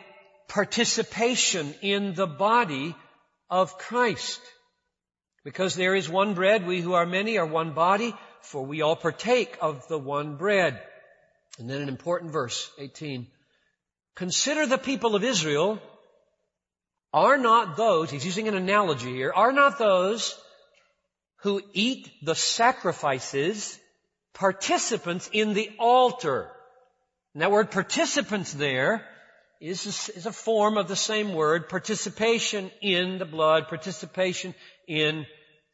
participation 0.48 1.74
in 1.82 2.14
the 2.14 2.28
body 2.28 2.96
of 3.50 3.78
Christ? 3.78 4.42
Because 5.44 5.76
there 5.76 5.96
is 5.96 6.10
one 6.10 6.34
bread, 6.34 6.68
we 6.68 6.82
who 6.82 6.94
are 6.94 7.06
many 7.06 7.38
are 7.38 7.46
one 7.46 7.74
body, 7.74 8.14
for 8.42 8.66
we 8.66 8.82
all 8.82 8.96
partake 8.96 9.58
of 9.62 9.88
the 9.88 9.98
one 9.98 10.36
bread. 10.36 10.82
And 11.58 11.70
then 11.70 11.82
an 11.82 11.90
important 11.90 12.32
verse, 12.32 12.70
18. 12.78 13.28
Consider 14.16 14.66
the 14.66 14.78
people 14.78 15.16
of 15.16 15.24
Israel 15.24 15.82
are 17.14 17.38
not 17.38 17.78
those, 17.78 18.10
he's 18.10 18.26
using 18.26 18.48
an 18.48 18.56
analogy 18.56 19.14
here, 19.14 19.32
are 19.34 19.52
not 19.52 19.80
those 19.80 20.38
who 21.42 21.62
eat 21.74 22.10
the 22.24 22.36
sacrifices 22.36 23.80
participants 24.38 25.30
in 25.34 25.54
the 25.54 25.72
altar. 25.80 26.52
And 27.34 27.42
that 27.42 27.52
word 27.52 27.72
participants 27.72 28.54
there 28.54 29.04
is 29.60 29.86
a, 29.86 30.18
is 30.18 30.26
a 30.28 30.32
form 30.32 30.78
of 30.78 30.88
the 30.88 30.96
same 30.96 31.34
word, 31.34 31.70
participation 31.70 32.72
in 32.82 33.18
the 33.18 33.26
blood, 33.26 33.68
participation 33.68 34.54
in 34.88 35.26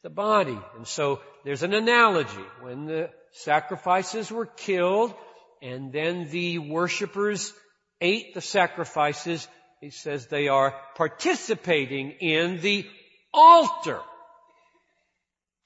the 0.02 0.10
body. 0.10 0.58
And 0.76 0.86
so 0.86 1.20
there's 1.44 1.62
an 1.62 1.74
analogy. 1.74 2.44
When 2.62 2.86
the 2.86 3.10
sacrifices 3.32 4.30
were 4.30 4.46
killed 4.46 5.14
and 5.60 5.92
then 5.92 6.30
the 6.30 6.58
worshippers 6.58 7.52
ate 8.00 8.34
the 8.34 8.40
sacrifices, 8.40 9.46
he 9.84 9.90
says 9.90 10.26
they 10.26 10.48
are 10.48 10.74
participating 10.94 12.12
in 12.12 12.58
the 12.62 12.86
altar. 13.34 14.00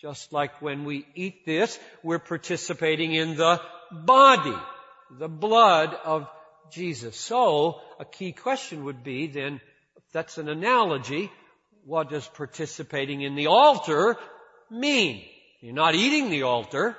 Just 0.00 0.33
like 0.33 0.61
when 0.61 0.85
we 0.85 1.07
eat 1.14 1.46
this, 1.46 1.78
we're 2.02 2.18
participating 2.18 3.14
in 3.14 3.37
the 3.37 3.61
body, 3.92 4.57
the 5.20 5.28
blood 5.28 5.96
of 6.04 6.26
Jesus. 6.72 7.16
So, 7.16 7.81
a 8.00 8.04
key 8.04 8.33
question 8.33 8.85
would 8.87 9.04
be 9.04 9.28
then, 9.28 9.61
that's 10.12 10.37
an 10.37 10.48
analogy, 10.48 11.31
what 11.85 12.11
does 12.11 12.26
participating 12.26 13.22
in 13.22 13.37
the 13.37 13.46
altar 13.46 14.16
mean? 14.68 15.22
You're 15.61 15.74
not 15.74 15.94
eating 15.94 16.28
the 16.28 16.42
altar. 16.42 16.96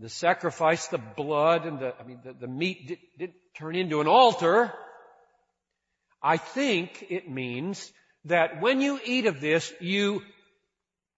The 0.00 0.08
sacrifice, 0.08 0.88
the 0.88 0.98
blood, 0.98 1.66
and 1.66 1.78
the, 1.78 1.94
I 2.00 2.02
mean, 2.02 2.18
the, 2.24 2.32
the 2.32 2.48
meat 2.48 2.88
did, 2.88 2.98
did 3.16 3.32
turn 3.56 3.76
into 3.76 4.00
an 4.00 4.08
altar. 4.08 4.72
I 6.22 6.36
think 6.36 7.06
it 7.10 7.30
means 7.30 7.92
that 8.24 8.60
when 8.60 8.80
you 8.80 8.98
eat 9.04 9.26
of 9.26 9.40
this, 9.40 9.72
you, 9.80 10.22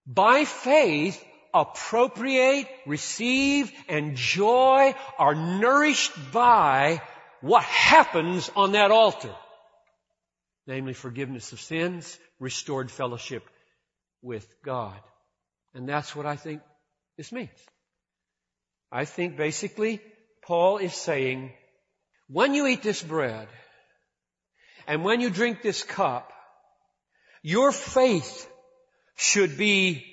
by 0.05 0.45
faith, 0.45 1.23
appropriate, 1.53 2.67
receive, 2.85 3.71
enjoy, 3.87 4.93
are 5.17 5.35
nourished 5.35 6.13
by 6.31 7.01
what 7.41 7.63
happens 7.63 8.49
on 8.55 8.73
that 8.73 8.91
altar 8.91 9.33
namely 10.69 10.93
forgiveness 10.93 11.51
of 11.51 11.59
sins, 11.59 12.19
restored 12.39 12.91
fellowship 12.91 13.43
with 14.21 14.47
God. 14.63 14.99
And 15.73 15.89
that's 15.89 16.15
what 16.15 16.27
I 16.27 16.35
think 16.35 16.61
this 17.17 17.31
means. 17.31 17.49
I 18.91 19.05
think 19.05 19.35
basically 19.35 19.99
Paul 20.45 20.77
is 20.77 20.93
saying, 20.93 21.51
when 22.27 22.53
you 22.53 22.67
eat 22.67 22.83
this 22.83 23.01
bread 23.01 23.47
and 24.89 25.05
when 25.05 25.21
you 25.21 25.29
drink 25.29 25.61
this 25.61 25.83
cup, 25.83 26.33
your 27.41 27.71
faith 27.71 28.49
should 29.15 29.57
be 29.57 30.05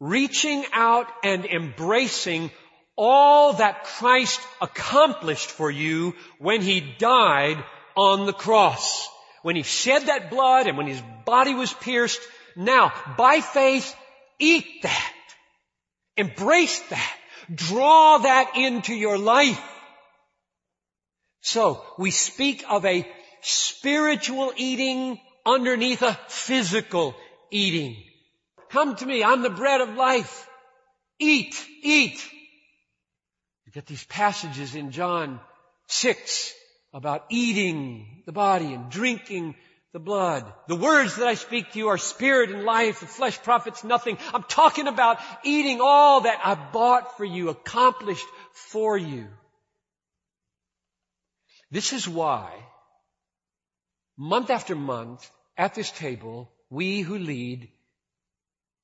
reaching 0.00 0.64
out 0.72 1.06
and 1.22 1.44
embracing 1.44 2.50
all 2.96 3.52
that 3.54 3.84
Christ 3.84 4.40
accomplished 4.62 5.50
for 5.50 5.70
you 5.70 6.14
when 6.38 6.62
He 6.62 6.80
died 6.80 7.62
on 7.94 8.24
the 8.24 8.32
cross 8.32 9.08
when 9.46 9.54
he 9.54 9.62
shed 9.62 10.06
that 10.06 10.28
blood 10.28 10.66
and 10.66 10.76
when 10.76 10.88
his 10.88 11.00
body 11.24 11.54
was 11.54 11.72
pierced, 11.72 12.20
now, 12.56 12.92
by 13.16 13.40
faith, 13.40 13.94
eat 14.40 14.82
that. 14.82 15.14
Embrace 16.16 16.80
that. 16.88 17.16
Draw 17.54 18.18
that 18.18 18.56
into 18.56 18.92
your 18.92 19.16
life. 19.16 19.62
So, 21.42 21.80
we 21.96 22.10
speak 22.10 22.64
of 22.68 22.84
a 22.84 23.08
spiritual 23.46 24.52
eating 24.56 25.20
underneath 25.44 26.02
a 26.02 26.18
physical 26.26 27.14
eating. 27.50 27.96
Come 28.70 28.96
to 28.96 29.06
me, 29.06 29.22
I'm 29.22 29.42
the 29.42 29.50
bread 29.50 29.80
of 29.80 29.94
life. 29.94 30.48
Eat, 31.20 31.54
eat. 31.82 32.20
You 33.64 33.72
get 33.72 33.86
these 33.86 34.04
passages 34.04 34.74
in 34.74 34.90
John 34.90 35.38
6 35.86 36.52
about 36.92 37.24
eating 37.30 38.22
the 38.26 38.32
body 38.32 38.74
and 38.74 38.90
drinking 38.90 39.54
the 39.92 40.00
blood. 40.00 40.44
The 40.66 40.74
words 40.74 41.16
that 41.16 41.28
I 41.28 41.34
speak 41.34 41.70
to 41.72 41.78
you 41.78 41.88
are 41.88 41.98
spirit 41.98 42.50
and 42.50 42.64
life. 42.64 43.00
The 43.00 43.06
flesh 43.06 43.40
profits 43.42 43.84
nothing. 43.84 44.18
I'm 44.34 44.42
talking 44.42 44.88
about 44.88 45.20
eating 45.44 45.78
all 45.80 46.22
that 46.22 46.40
I 46.44 46.54
bought 46.54 47.16
for 47.16 47.24
you, 47.24 47.48
accomplished 47.48 48.26
for 48.52 48.98
you. 48.98 49.28
This 51.70 51.92
is 51.92 52.08
why, 52.08 52.52
month 54.16 54.50
after 54.50 54.74
month, 54.74 55.30
at 55.56 55.74
this 55.74 55.90
table, 55.90 56.50
we 56.70 57.00
who 57.00 57.18
lead 57.18 57.68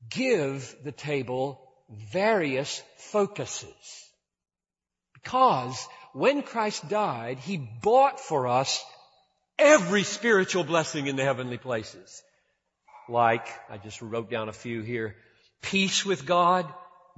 give 0.08 0.74
the 0.84 0.92
table 0.92 1.60
various 1.90 2.82
focuses. 2.96 4.10
Because 5.14 5.86
when 6.12 6.42
Christ 6.42 6.88
died, 6.88 7.38
He 7.38 7.56
bought 7.56 8.20
for 8.20 8.48
us 8.48 8.82
every 9.58 10.02
spiritual 10.02 10.64
blessing 10.64 11.06
in 11.06 11.16
the 11.16 11.24
heavenly 11.24 11.58
places. 11.58 12.22
Like, 13.08 13.46
I 13.68 13.78
just 13.78 14.00
wrote 14.00 14.30
down 14.30 14.48
a 14.48 14.52
few 14.52 14.82
here, 14.82 15.16
peace 15.60 16.04
with 16.04 16.26
God, 16.26 16.66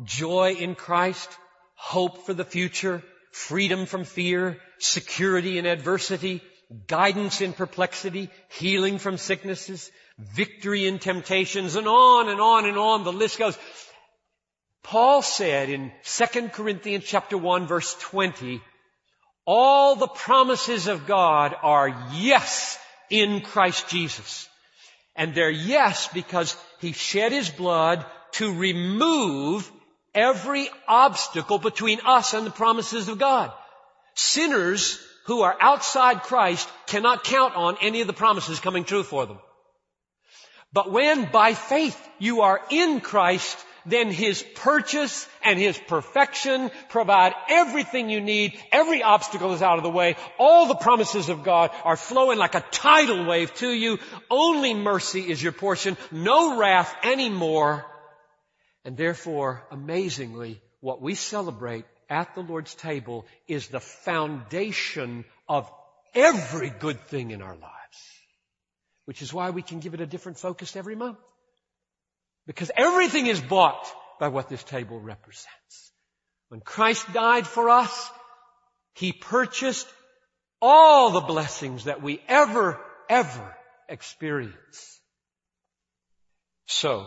joy 0.02 0.52
in 0.52 0.74
Christ, 0.74 1.28
hope 1.74 2.26
for 2.26 2.34
the 2.34 2.44
future, 2.44 3.02
freedom 3.32 3.86
from 3.86 4.04
fear, 4.04 4.58
security 4.78 5.58
in 5.58 5.66
adversity, 5.66 6.42
guidance 6.86 7.40
in 7.40 7.52
perplexity, 7.52 8.30
healing 8.48 8.98
from 8.98 9.18
sicknesses, 9.18 9.90
victory 10.18 10.86
in 10.86 10.98
temptations, 10.98 11.76
and 11.76 11.86
on 11.86 12.28
and 12.28 12.40
on 12.40 12.66
and 12.66 12.78
on 12.78 13.04
the 13.04 13.12
list 13.12 13.38
goes. 13.38 13.58
Paul 14.82 15.22
said 15.22 15.70
in 15.70 15.92
2 16.04 16.48
Corinthians 16.48 17.04
chapter 17.04 17.38
1 17.38 17.66
verse 17.66 17.94
20, 18.00 18.60
all 19.46 19.96
the 19.96 20.08
promises 20.08 20.86
of 20.86 21.06
God 21.06 21.54
are 21.62 22.08
yes 22.12 22.78
in 23.10 23.40
Christ 23.40 23.88
Jesus. 23.88 24.48
And 25.16 25.34
they're 25.34 25.50
yes 25.50 26.08
because 26.12 26.56
He 26.80 26.92
shed 26.92 27.32
His 27.32 27.50
blood 27.50 28.04
to 28.32 28.54
remove 28.54 29.70
every 30.14 30.68
obstacle 30.88 31.58
between 31.58 32.00
us 32.04 32.34
and 32.34 32.46
the 32.46 32.50
promises 32.50 33.08
of 33.08 33.18
God. 33.18 33.52
Sinners 34.14 34.98
who 35.24 35.42
are 35.42 35.56
outside 35.60 36.22
Christ 36.22 36.68
cannot 36.86 37.24
count 37.24 37.54
on 37.56 37.76
any 37.80 38.00
of 38.00 38.06
the 38.06 38.12
promises 38.12 38.60
coming 38.60 38.84
true 38.84 39.02
for 39.02 39.26
them. 39.26 39.38
But 40.72 40.90
when 40.90 41.30
by 41.30 41.54
faith 41.54 41.98
you 42.18 42.42
are 42.42 42.60
in 42.70 43.00
Christ, 43.00 43.56
then 43.86 44.10
His 44.10 44.44
purchase 44.56 45.28
and 45.42 45.58
His 45.58 45.78
perfection 45.78 46.70
provide 46.88 47.34
everything 47.48 48.10
you 48.10 48.20
need. 48.20 48.58
Every 48.72 49.02
obstacle 49.02 49.52
is 49.52 49.62
out 49.62 49.78
of 49.78 49.84
the 49.84 49.90
way. 49.90 50.16
All 50.38 50.66
the 50.66 50.74
promises 50.74 51.28
of 51.28 51.44
God 51.44 51.70
are 51.84 51.96
flowing 51.96 52.38
like 52.38 52.54
a 52.54 52.64
tidal 52.70 53.24
wave 53.24 53.54
to 53.56 53.70
you. 53.70 53.98
Only 54.30 54.74
mercy 54.74 55.20
is 55.20 55.42
your 55.42 55.52
portion. 55.52 55.96
No 56.10 56.58
wrath 56.58 56.94
anymore. 57.04 57.86
And 58.84 58.96
therefore, 58.96 59.62
amazingly, 59.70 60.60
what 60.80 61.00
we 61.00 61.14
celebrate 61.14 61.84
at 62.08 62.34
the 62.34 62.40
Lord's 62.40 62.74
table 62.74 63.26
is 63.48 63.68
the 63.68 63.80
foundation 63.80 65.24
of 65.48 65.70
every 66.14 66.70
good 66.70 67.00
thing 67.00 67.30
in 67.30 67.42
our 67.42 67.56
lives. 67.56 67.70
Which 69.04 69.22
is 69.22 69.32
why 69.32 69.50
we 69.50 69.62
can 69.62 69.80
give 69.80 69.94
it 69.94 70.00
a 70.00 70.06
different 70.06 70.38
focus 70.38 70.76
every 70.76 70.96
month. 70.96 71.18
Because 72.46 72.70
everything 72.76 73.26
is 73.26 73.40
bought 73.40 73.86
by 74.18 74.28
what 74.28 74.48
this 74.48 74.62
table 74.62 75.00
represents. 75.00 75.92
When 76.48 76.60
Christ 76.60 77.12
died 77.12 77.46
for 77.46 77.68
us, 77.68 78.10
He 78.94 79.12
purchased 79.12 79.86
all 80.60 81.10
the 81.10 81.20
blessings 81.20 81.84
that 81.84 82.02
we 82.02 82.20
ever, 82.28 82.80
ever 83.08 83.56
experience. 83.88 85.00
So, 86.66 87.06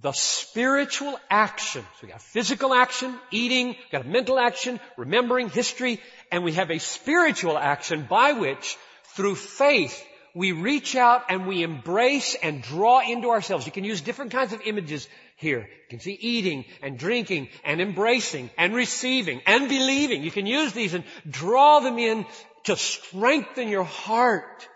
the 0.00 0.12
spiritual 0.12 1.18
action. 1.28 1.82
So 1.82 2.06
we 2.06 2.08
got 2.08 2.22
physical 2.22 2.72
action, 2.72 3.14
eating, 3.30 3.68
we 3.68 3.76
got 3.90 4.04
a 4.04 4.08
mental 4.08 4.38
action, 4.38 4.78
remembering 4.96 5.50
history, 5.50 6.00
and 6.30 6.44
we 6.44 6.52
have 6.52 6.70
a 6.70 6.78
spiritual 6.78 7.58
action 7.58 8.06
by 8.08 8.32
which, 8.32 8.76
through 9.14 9.34
faith, 9.34 10.04
we 10.34 10.52
reach 10.52 10.94
out 10.94 11.24
and 11.30 11.48
we 11.48 11.64
embrace 11.64 12.36
and 12.40 12.62
draw 12.62 13.00
into 13.00 13.30
ourselves. 13.30 13.66
You 13.66 13.72
can 13.72 13.82
use 13.82 14.00
different 14.00 14.30
kinds 14.30 14.52
of 14.52 14.60
images 14.64 15.08
here. 15.36 15.60
You 15.60 15.88
can 15.90 16.00
see 16.00 16.12
eating 16.12 16.64
and 16.80 16.96
drinking 16.96 17.48
and 17.64 17.80
embracing 17.80 18.50
and 18.56 18.74
receiving 18.74 19.40
and 19.46 19.68
believing. 19.68 20.22
You 20.22 20.30
can 20.30 20.46
use 20.46 20.72
these 20.72 20.94
and 20.94 21.02
draw 21.28 21.80
them 21.80 21.98
in 21.98 22.24
to 22.64 22.76
strengthen 22.76 23.68
your 23.68 23.84
heart 23.84 24.68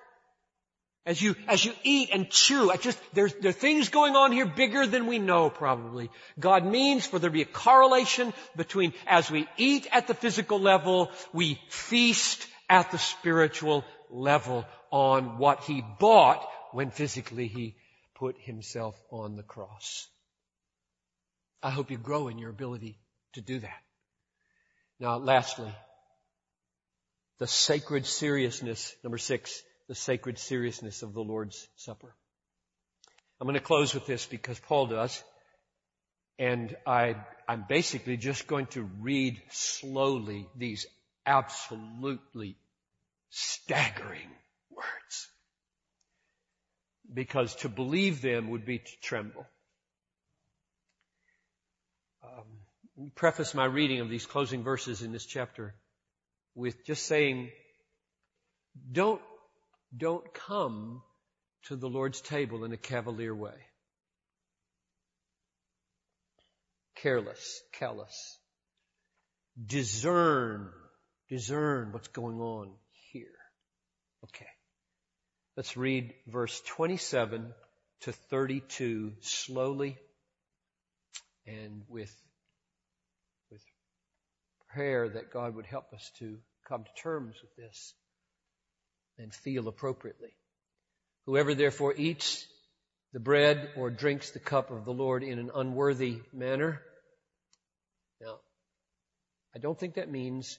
as 1.05 1.21
you, 1.21 1.35
as 1.49 1.65
you 1.65 1.73
eat 1.83 2.11
and 2.13 2.31
chew, 2.31 2.71
I 2.71 2.77
just, 2.77 2.99
there's, 3.13 3.35
there 3.35 3.51
are 3.51 3.53
things 3.53 3.89
going 3.89 4.15
on 4.15 4.31
here 4.31 4.47
bigger 4.47 4.87
than 4.87 5.07
we 5.07 5.19
know 5.19 5.51
probably. 5.51 6.11
God 6.39 6.65
means 6.65 7.05
for 7.07 7.19
there 7.19 7.31
to 7.31 7.35
be 7.35 7.43
a 7.43 7.47
correlation 7.47 8.33
between 8.57 8.93
as 9.07 9.31
we 9.31 9.49
eat 9.57 9.89
at 9.91 10.07
the 10.07 10.15
physical 10.15 10.61
level, 10.61 11.11
we 11.33 11.61
feast 11.69 12.47
at 12.71 12.93
the 12.93 12.99
spiritual 12.99 13.85
level 14.11 14.65
on 14.93 15.39
what 15.39 15.65
He 15.65 15.83
bought 15.99 16.47
when 16.71 16.91
physically 16.91 17.49
He 17.49 17.75
put 18.15 18.37
Himself 18.39 18.95
on 19.11 19.35
the 19.35 19.43
cross. 19.43 20.07
I 21.65 21.71
hope 21.71 21.91
you 21.91 21.99
grow 21.99 22.29
in 22.29 22.39
your 22.39 22.51
ability 22.51 22.97
to 23.33 23.41
do 23.41 23.59
that. 23.59 23.83
Now 25.01 25.19
lastly, 25.19 25.73
the 27.39 27.49
sacred 27.49 28.07
seriousness, 28.07 28.95
number 29.03 29.19
six, 29.19 29.63
the 29.93 29.97
sacred 29.97 30.39
seriousness 30.39 31.03
of 31.03 31.13
the 31.13 31.21
Lord's 31.21 31.69
Supper. 31.77 32.15
I'm 33.39 33.47
going 33.47 33.61
to 33.61 33.61
close 33.61 33.93
with 33.93 34.07
this 34.07 34.25
because 34.25 34.59
Paul 34.59 34.87
does. 34.87 35.23
And 36.39 36.75
I, 36.87 37.17
I'm 37.47 37.67
basically 37.69 38.17
just 38.17 38.47
going 38.47 38.69
to 38.69 38.89
read 39.03 39.43
slowly 39.51 40.49
these 40.57 40.87
absolutely 41.27 42.57
staggering 43.29 44.31
words. 44.71 45.29
Because 47.13 47.55
to 47.57 47.69
believe 47.69 48.23
them 48.23 48.49
would 48.49 48.65
be 48.65 48.79
to 48.79 49.01
tremble. 49.03 49.45
Um, 52.25 53.11
preface 53.15 53.53
my 53.53 53.67
reading 53.67 54.01
of 54.01 54.09
these 54.09 54.25
closing 54.25 54.63
verses 54.63 55.03
in 55.03 55.13
this 55.13 55.27
chapter 55.27 55.75
with 56.55 56.83
just 56.87 57.05
saying, 57.05 57.51
don't 58.91 59.21
don't 59.97 60.33
come 60.33 61.03
to 61.65 61.77
the 61.77 61.89
Lord's 61.89 62.21
table 62.21 62.65
in 62.65 62.73
a 62.73 62.77
cavalier 62.77 63.35
way. 63.35 63.55
Careless, 66.97 67.63
callous. 67.73 68.39
Discern, 69.65 70.71
discern 71.29 71.93
what's 71.93 72.09
going 72.09 72.41
on 72.41 72.71
here. 73.13 73.27
Okay. 74.25 74.47
Let's 75.57 75.77
read 75.77 76.15
verse 76.27 76.61
27 76.69 77.53
to 78.03 78.13
32 78.13 79.13
slowly 79.21 79.99
and 81.47 81.83
with, 81.89 82.15
with 83.51 83.61
prayer 84.73 85.09
that 85.09 85.33
God 85.33 85.55
would 85.57 85.67
help 85.67 85.93
us 85.93 86.11
to 86.19 86.39
come 86.67 86.85
to 86.85 87.03
terms 87.03 87.37
with 87.43 87.55
this 87.57 87.95
and 89.23 89.33
feel 89.33 89.69
appropriately. 89.69 90.35
Whoever 91.27 91.55
therefore 91.55 91.95
eats 91.97 92.47
the 93.13 93.21
bread 93.21 93.71
or 93.77 93.91
drinks 93.91 94.31
the 94.31 94.41
cup 94.41 94.71
of 94.71 94.85
the 94.85 94.93
Lord 94.93 95.23
in 95.23 95.39
an 95.39 95.51
unworthy 95.55 96.21
manner. 96.33 96.83
Now, 98.21 98.41
I 99.55 99.59
don't 99.59 99.79
think 99.79 99.95
that 99.95 100.11
means 100.11 100.59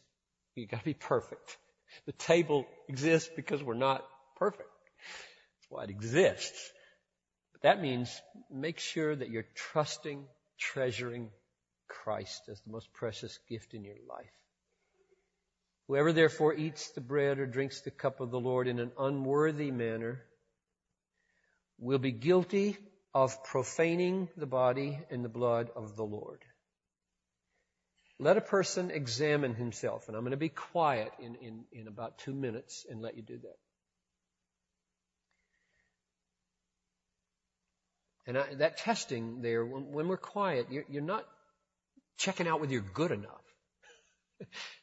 you 0.55 0.67
gotta 0.67 0.83
be 0.83 0.93
perfect. 0.93 1.57
The 2.05 2.11
table 2.13 2.65
exists 2.87 3.29
because 3.35 3.61
we're 3.63 3.73
not 3.73 4.05
perfect. 4.37 4.69
That's 4.69 5.69
why 5.69 5.83
it 5.83 5.89
exists. 5.89 6.71
But 7.51 7.63
that 7.63 7.81
means 7.81 8.21
make 8.51 8.79
sure 8.79 9.15
that 9.15 9.29
you're 9.29 9.45
trusting, 9.55 10.25
treasuring 10.59 11.29
Christ 11.87 12.43
as 12.49 12.61
the 12.61 12.71
most 12.71 12.91
precious 12.93 13.37
gift 13.49 13.73
in 13.73 13.83
your 13.83 13.95
life. 14.07 14.42
Whoever 15.87 16.13
therefore 16.13 16.53
eats 16.53 16.89
the 16.91 17.01
bread 17.01 17.39
or 17.39 17.45
drinks 17.45 17.81
the 17.81 17.91
cup 17.91 18.21
of 18.21 18.31
the 18.31 18.39
Lord 18.39 18.67
in 18.67 18.79
an 18.79 18.91
unworthy 18.97 19.71
manner 19.71 20.23
will 21.77 21.99
be 21.99 22.11
guilty 22.11 22.77
of 23.13 23.43
profaning 23.43 24.29
the 24.37 24.45
body 24.45 24.99
and 25.11 25.23
the 25.23 25.29
blood 25.29 25.69
of 25.75 25.95
the 25.95 26.03
Lord. 26.03 26.41
Let 28.19 28.37
a 28.37 28.41
person 28.41 28.91
examine 28.91 29.55
himself, 29.55 30.07
and 30.07 30.15
I'm 30.15 30.23
going 30.23 30.31
to 30.31 30.37
be 30.37 30.49
quiet 30.49 31.11
in, 31.19 31.35
in, 31.35 31.65
in 31.71 31.87
about 31.87 32.19
two 32.19 32.33
minutes 32.33 32.85
and 32.89 33.01
let 33.01 33.17
you 33.17 33.21
do 33.23 33.37
that. 33.39 33.57
And 38.25 38.37
I, 38.37 38.53
that 38.55 38.77
testing 38.77 39.41
there, 39.41 39.65
when, 39.65 39.91
when 39.91 40.07
we're 40.07 40.17
quiet, 40.17 40.67
you're, 40.69 40.85
you're 40.89 41.01
not 41.01 41.25
checking 42.17 42.47
out 42.47 42.61
whether 42.61 42.71
you're 42.71 42.81
good 42.81 43.11
enough. 43.11 43.41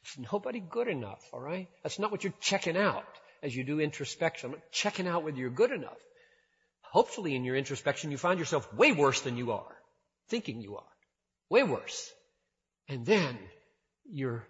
It's 0.03 0.18
nobody 0.33 0.61
good 0.61 0.88
enough, 0.88 1.23
all 1.33 1.40
right? 1.40 1.68
That's 1.83 1.99
not 1.99 2.11
what 2.11 2.25
you're 2.25 2.35
checking 2.40 2.77
out 2.77 3.05
as 3.42 3.55
you 3.55 3.64
do 3.64 3.81
introspection. 3.81 4.51
I'm 4.51 4.53
not 4.57 4.73
checking 4.73 5.07
out 5.07 5.25
whether 5.25 5.37
you're 5.37 5.51
good 5.51 5.73
enough. 5.73 5.99
Hopefully 6.83 7.37
in 7.37 7.44
your 7.44 7.57
introspection 7.57 8.11
you 8.11 8.18
find 8.18 8.38
yourself 8.38 8.73
way 8.75 8.92
worse 8.92 9.20
than 9.20 9.37
you 9.37 9.53
are, 9.53 9.77
thinking 10.29 10.61
you 10.61 10.77
are. 10.77 10.92
Way 11.49 11.62
worse. 11.62 12.11
And 12.88 13.07
then 13.07 13.38
you're 14.05 14.46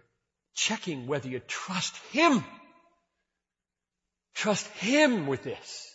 checking 0.54 1.06
whether 1.06 1.28
you 1.28 1.40
trust 1.40 1.96
Him. 2.12 2.44
Trust 4.34 4.66
Him 4.68 5.26
with 5.26 5.42
this. 5.42 5.86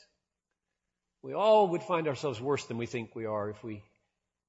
We 1.23 1.33
all 1.33 1.69
would 1.69 1.81
find 1.81 2.07
ourselves 2.07 2.39
worse 2.39 2.65
than 2.65 2.77
we 2.77 2.85
think 2.85 3.15
we 3.15 3.25
are 3.25 3.49
if 3.49 3.63
we, 3.63 3.83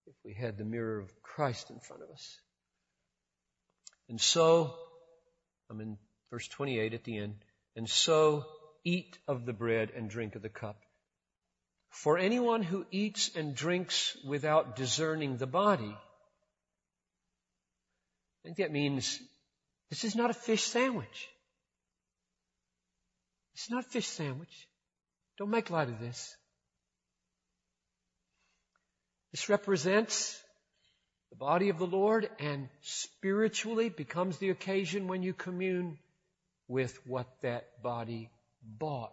if 0.06 0.14
we 0.24 0.34
had 0.34 0.58
the 0.58 0.64
mirror 0.64 0.98
of 0.98 1.10
Christ 1.22 1.70
in 1.70 1.80
front 1.80 2.02
of 2.02 2.10
us. 2.10 2.36
And 4.08 4.20
so, 4.20 4.74
I'm 5.70 5.80
in 5.80 5.98
verse 6.30 6.46
28 6.48 6.94
at 6.94 7.04
the 7.04 7.18
end, 7.18 7.36
and 7.74 7.88
so 7.88 8.44
eat 8.84 9.18
of 9.26 9.46
the 9.46 9.52
bread 9.52 9.90
and 9.94 10.08
drink 10.08 10.36
of 10.36 10.42
the 10.42 10.48
cup. 10.48 10.80
For 11.90 12.18
anyone 12.18 12.62
who 12.62 12.86
eats 12.90 13.34
and 13.34 13.54
drinks 13.54 14.16
without 14.24 14.76
discerning 14.76 15.36
the 15.36 15.46
body, 15.46 15.96
I 18.36 18.42
think 18.44 18.58
that 18.58 18.70
means 18.70 19.18
this 19.90 20.04
is 20.04 20.14
not 20.14 20.30
a 20.30 20.34
fish 20.34 20.62
sandwich. 20.62 21.28
It's 23.54 23.70
not 23.70 23.84
a 23.84 23.88
fish 23.88 24.06
sandwich. 24.06 24.68
Don't 25.38 25.50
make 25.50 25.70
light 25.70 25.88
of 25.88 25.98
this. 25.98 26.36
This 29.32 29.48
represents 29.48 30.40
the 31.36 31.44
body 31.44 31.68
of 31.68 31.78
the 31.78 31.86
Lord 31.86 32.30
and 32.38 32.70
spiritually 32.80 33.90
becomes 33.90 34.38
the 34.38 34.48
occasion 34.48 35.06
when 35.06 35.22
you 35.22 35.34
commune 35.34 35.98
with 36.66 36.98
what 37.06 37.26
that 37.42 37.82
body 37.82 38.30
bought. 38.62 39.12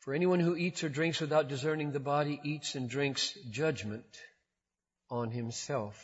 For 0.00 0.12
anyone 0.12 0.38
who 0.38 0.54
eats 0.54 0.84
or 0.84 0.90
drinks 0.90 1.20
without 1.20 1.48
discerning 1.48 1.92
the 1.92 2.00
body 2.00 2.38
eats 2.44 2.74
and 2.74 2.90
drinks 2.90 3.32
judgment 3.50 4.04
on 5.10 5.30
himself. 5.30 5.96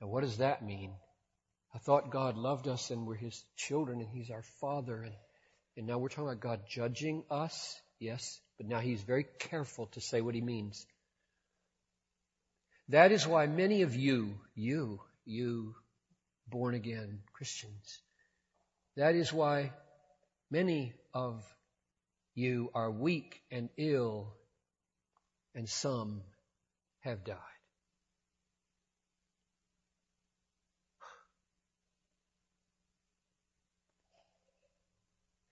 Now 0.00 0.06
what 0.06 0.22
does 0.22 0.38
that 0.38 0.64
mean? 0.64 0.94
I 1.74 1.78
thought 1.78 2.10
God 2.10 2.38
loved 2.38 2.66
us 2.66 2.90
and 2.90 3.06
we're 3.06 3.14
His 3.14 3.44
children 3.56 4.00
and 4.00 4.08
He's 4.08 4.30
our 4.30 4.44
Father 4.60 5.02
and, 5.02 5.14
and 5.76 5.86
now 5.86 5.98
we're 5.98 6.08
talking 6.08 6.28
about 6.28 6.40
God 6.40 6.60
judging 6.66 7.24
us. 7.30 7.78
Yes. 8.00 8.40
But 8.58 8.66
now 8.66 8.80
he's 8.80 9.02
very 9.02 9.24
careful 9.38 9.86
to 9.92 10.00
say 10.00 10.20
what 10.20 10.34
he 10.34 10.40
means. 10.40 10.84
That 12.88 13.12
is 13.12 13.26
why 13.26 13.46
many 13.46 13.82
of 13.82 13.94
you, 13.94 14.34
you, 14.54 15.00
you 15.24 15.74
born 16.48 16.74
again 16.74 17.20
Christians, 17.32 18.00
that 18.96 19.14
is 19.14 19.32
why 19.32 19.72
many 20.50 20.94
of 21.14 21.44
you 22.34 22.70
are 22.74 22.90
weak 22.90 23.40
and 23.50 23.68
ill, 23.76 24.34
and 25.54 25.68
some 25.68 26.22
have 27.00 27.24
died. 27.24 27.36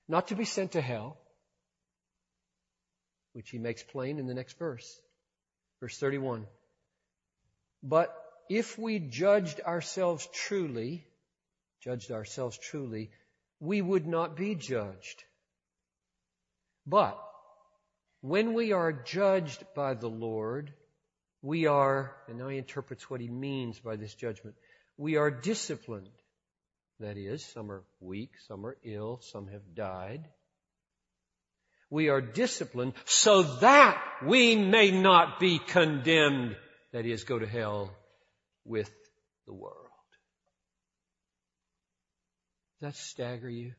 Not 0.09 0.29
to 0.29 0.37
be 0.37 0.45
sent 0.45 0.73
to 0.73 0.81
hell, 0.81 1.19
which 3.37 3.51
he 3.51 3.59
makes 3.59 3.83
plain 3.83 4.19
in 4.19 4.27
the 4.27 4.33
next 4.33 4.59
verse. 4.59 4.99
Verse 5.81 5.99
31. 5.99 6.47
But 7.83 8.17
if 8.49 8.79
we 8.79 8.99
judged 8.99 9.61
ourselves 9.61 10.27
truly, 10.33 11.05
judged 11.83 12.13
ourselves 12.13 12.57
truly, 12.57 13.11
we 13.61 13.83
would 13.83 14.07
not 14.07 14.37
be 14.37 14.55
judged. 14.55 15.23
But 16.87 17.23
when 18.23 18.55
we 18.55 18.73
are 18.73 18.95
judged 18.95 19.63
by 19.75 19.93
the 19.93 20.09
Lord, 20.09 20.73
we 21.43 21.67
are, 21.67 22.17
and 22.29 22.39
now 22.39 22.49
he 22.49 22.57
interprets 22.57 23.11
what 23.11 23.21
he 23.21 23.29
means 23.29 23.79
by 23.79 23.97
this 23.97 24.15
judgment, 24.15 24.57
we 24.97 25.17
are 25.17 25.31
disciplined. 25.31 26.09
That 27.01 27.19
is, 27.19 27.45
some 27.45 27.71
are 27.71 27.85
weak, 28.01 28.31
some 28.49 28.65
are 28.65 28.79
ill, 28.83 29.21
some 29.21 29.49
have 29.49 29.75
died. 29.75 30.27
We 31.91 32.09
are 32.09 32.21
disciplined 32.21 32.95
so 33.05 33.43
that 33.43 34.03
we 34.25 34.57
may 34.57 34.91
not 34.91 35.39
be 35.39 35.59
condemned, 35.59 36.57
that 36.93 37.07
is, 37.07 37.25
go 37.25 37.39
to 37.39 37.47
hell 37.47 37.93
with 38.65 38.91
the 39.47 39.55
world. 39.55 39.87
Does 42.81 42.95
that 42.95 42.97
stagger 42.97 43.49
you? 43.49 43.73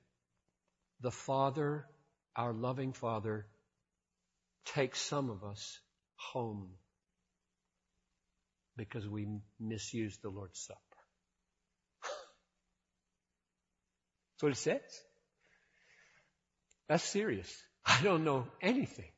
The 1.01 1.11
Father, 1.11 1.85
our 2.35 2.53
loving 2.53 2.93
Father, 2.93 3.45
takes 4.65 4.99
some 4.99 5.29
of 5.29 5.43
us 5.43 5.79
home 6.15 6.69
because 8.77 9.07
we 9.07 9.27
misuse 9.59 10.17
the 10.19 10.29
Lord's 10.29 10.59
Supper. 10.59 10.79
That's 14.33 14.43
what 14.43 14.51
it 14.51 14.57
says. 14.57 15.01
That's 16.87 17.03
serious. 17.03 17.51
I 17.87 18.01
don't 18.03 18.25
know 18.25 18.45
anything 18.61 19.09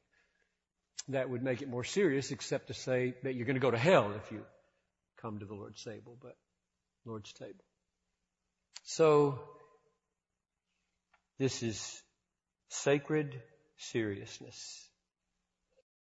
that 1.09 1.29
would 1.29 1.41
make 1.41 1.61
it 1.63 1.67
more 1.67 1.83
serious 1.83 2.31
except 2.31 2.67
to 2.67 2.73
say 2.75 3.15
that 3.23 3.33
you're 3.33 3.47
going 3.47 3.55
to 3.55 3.61
go 3.61 3.71
to 3.71 3.77
hell 3.77 4.13
if 4.15 4.31
you 4.31 4.45
come 5.21 5.39
to 5.39 5.45
the 5.45 5.55
Lord's 5.55 5.83
table, 5.83 6.17
but 6.21 6.37
Lord's 7.05 7.33
table. 7.33 7.63
So, 8.83 9.39
this 11.39 11.63
is 11.63 12.01
sacred 12.69 13.41
seriousness. 13.77 14.88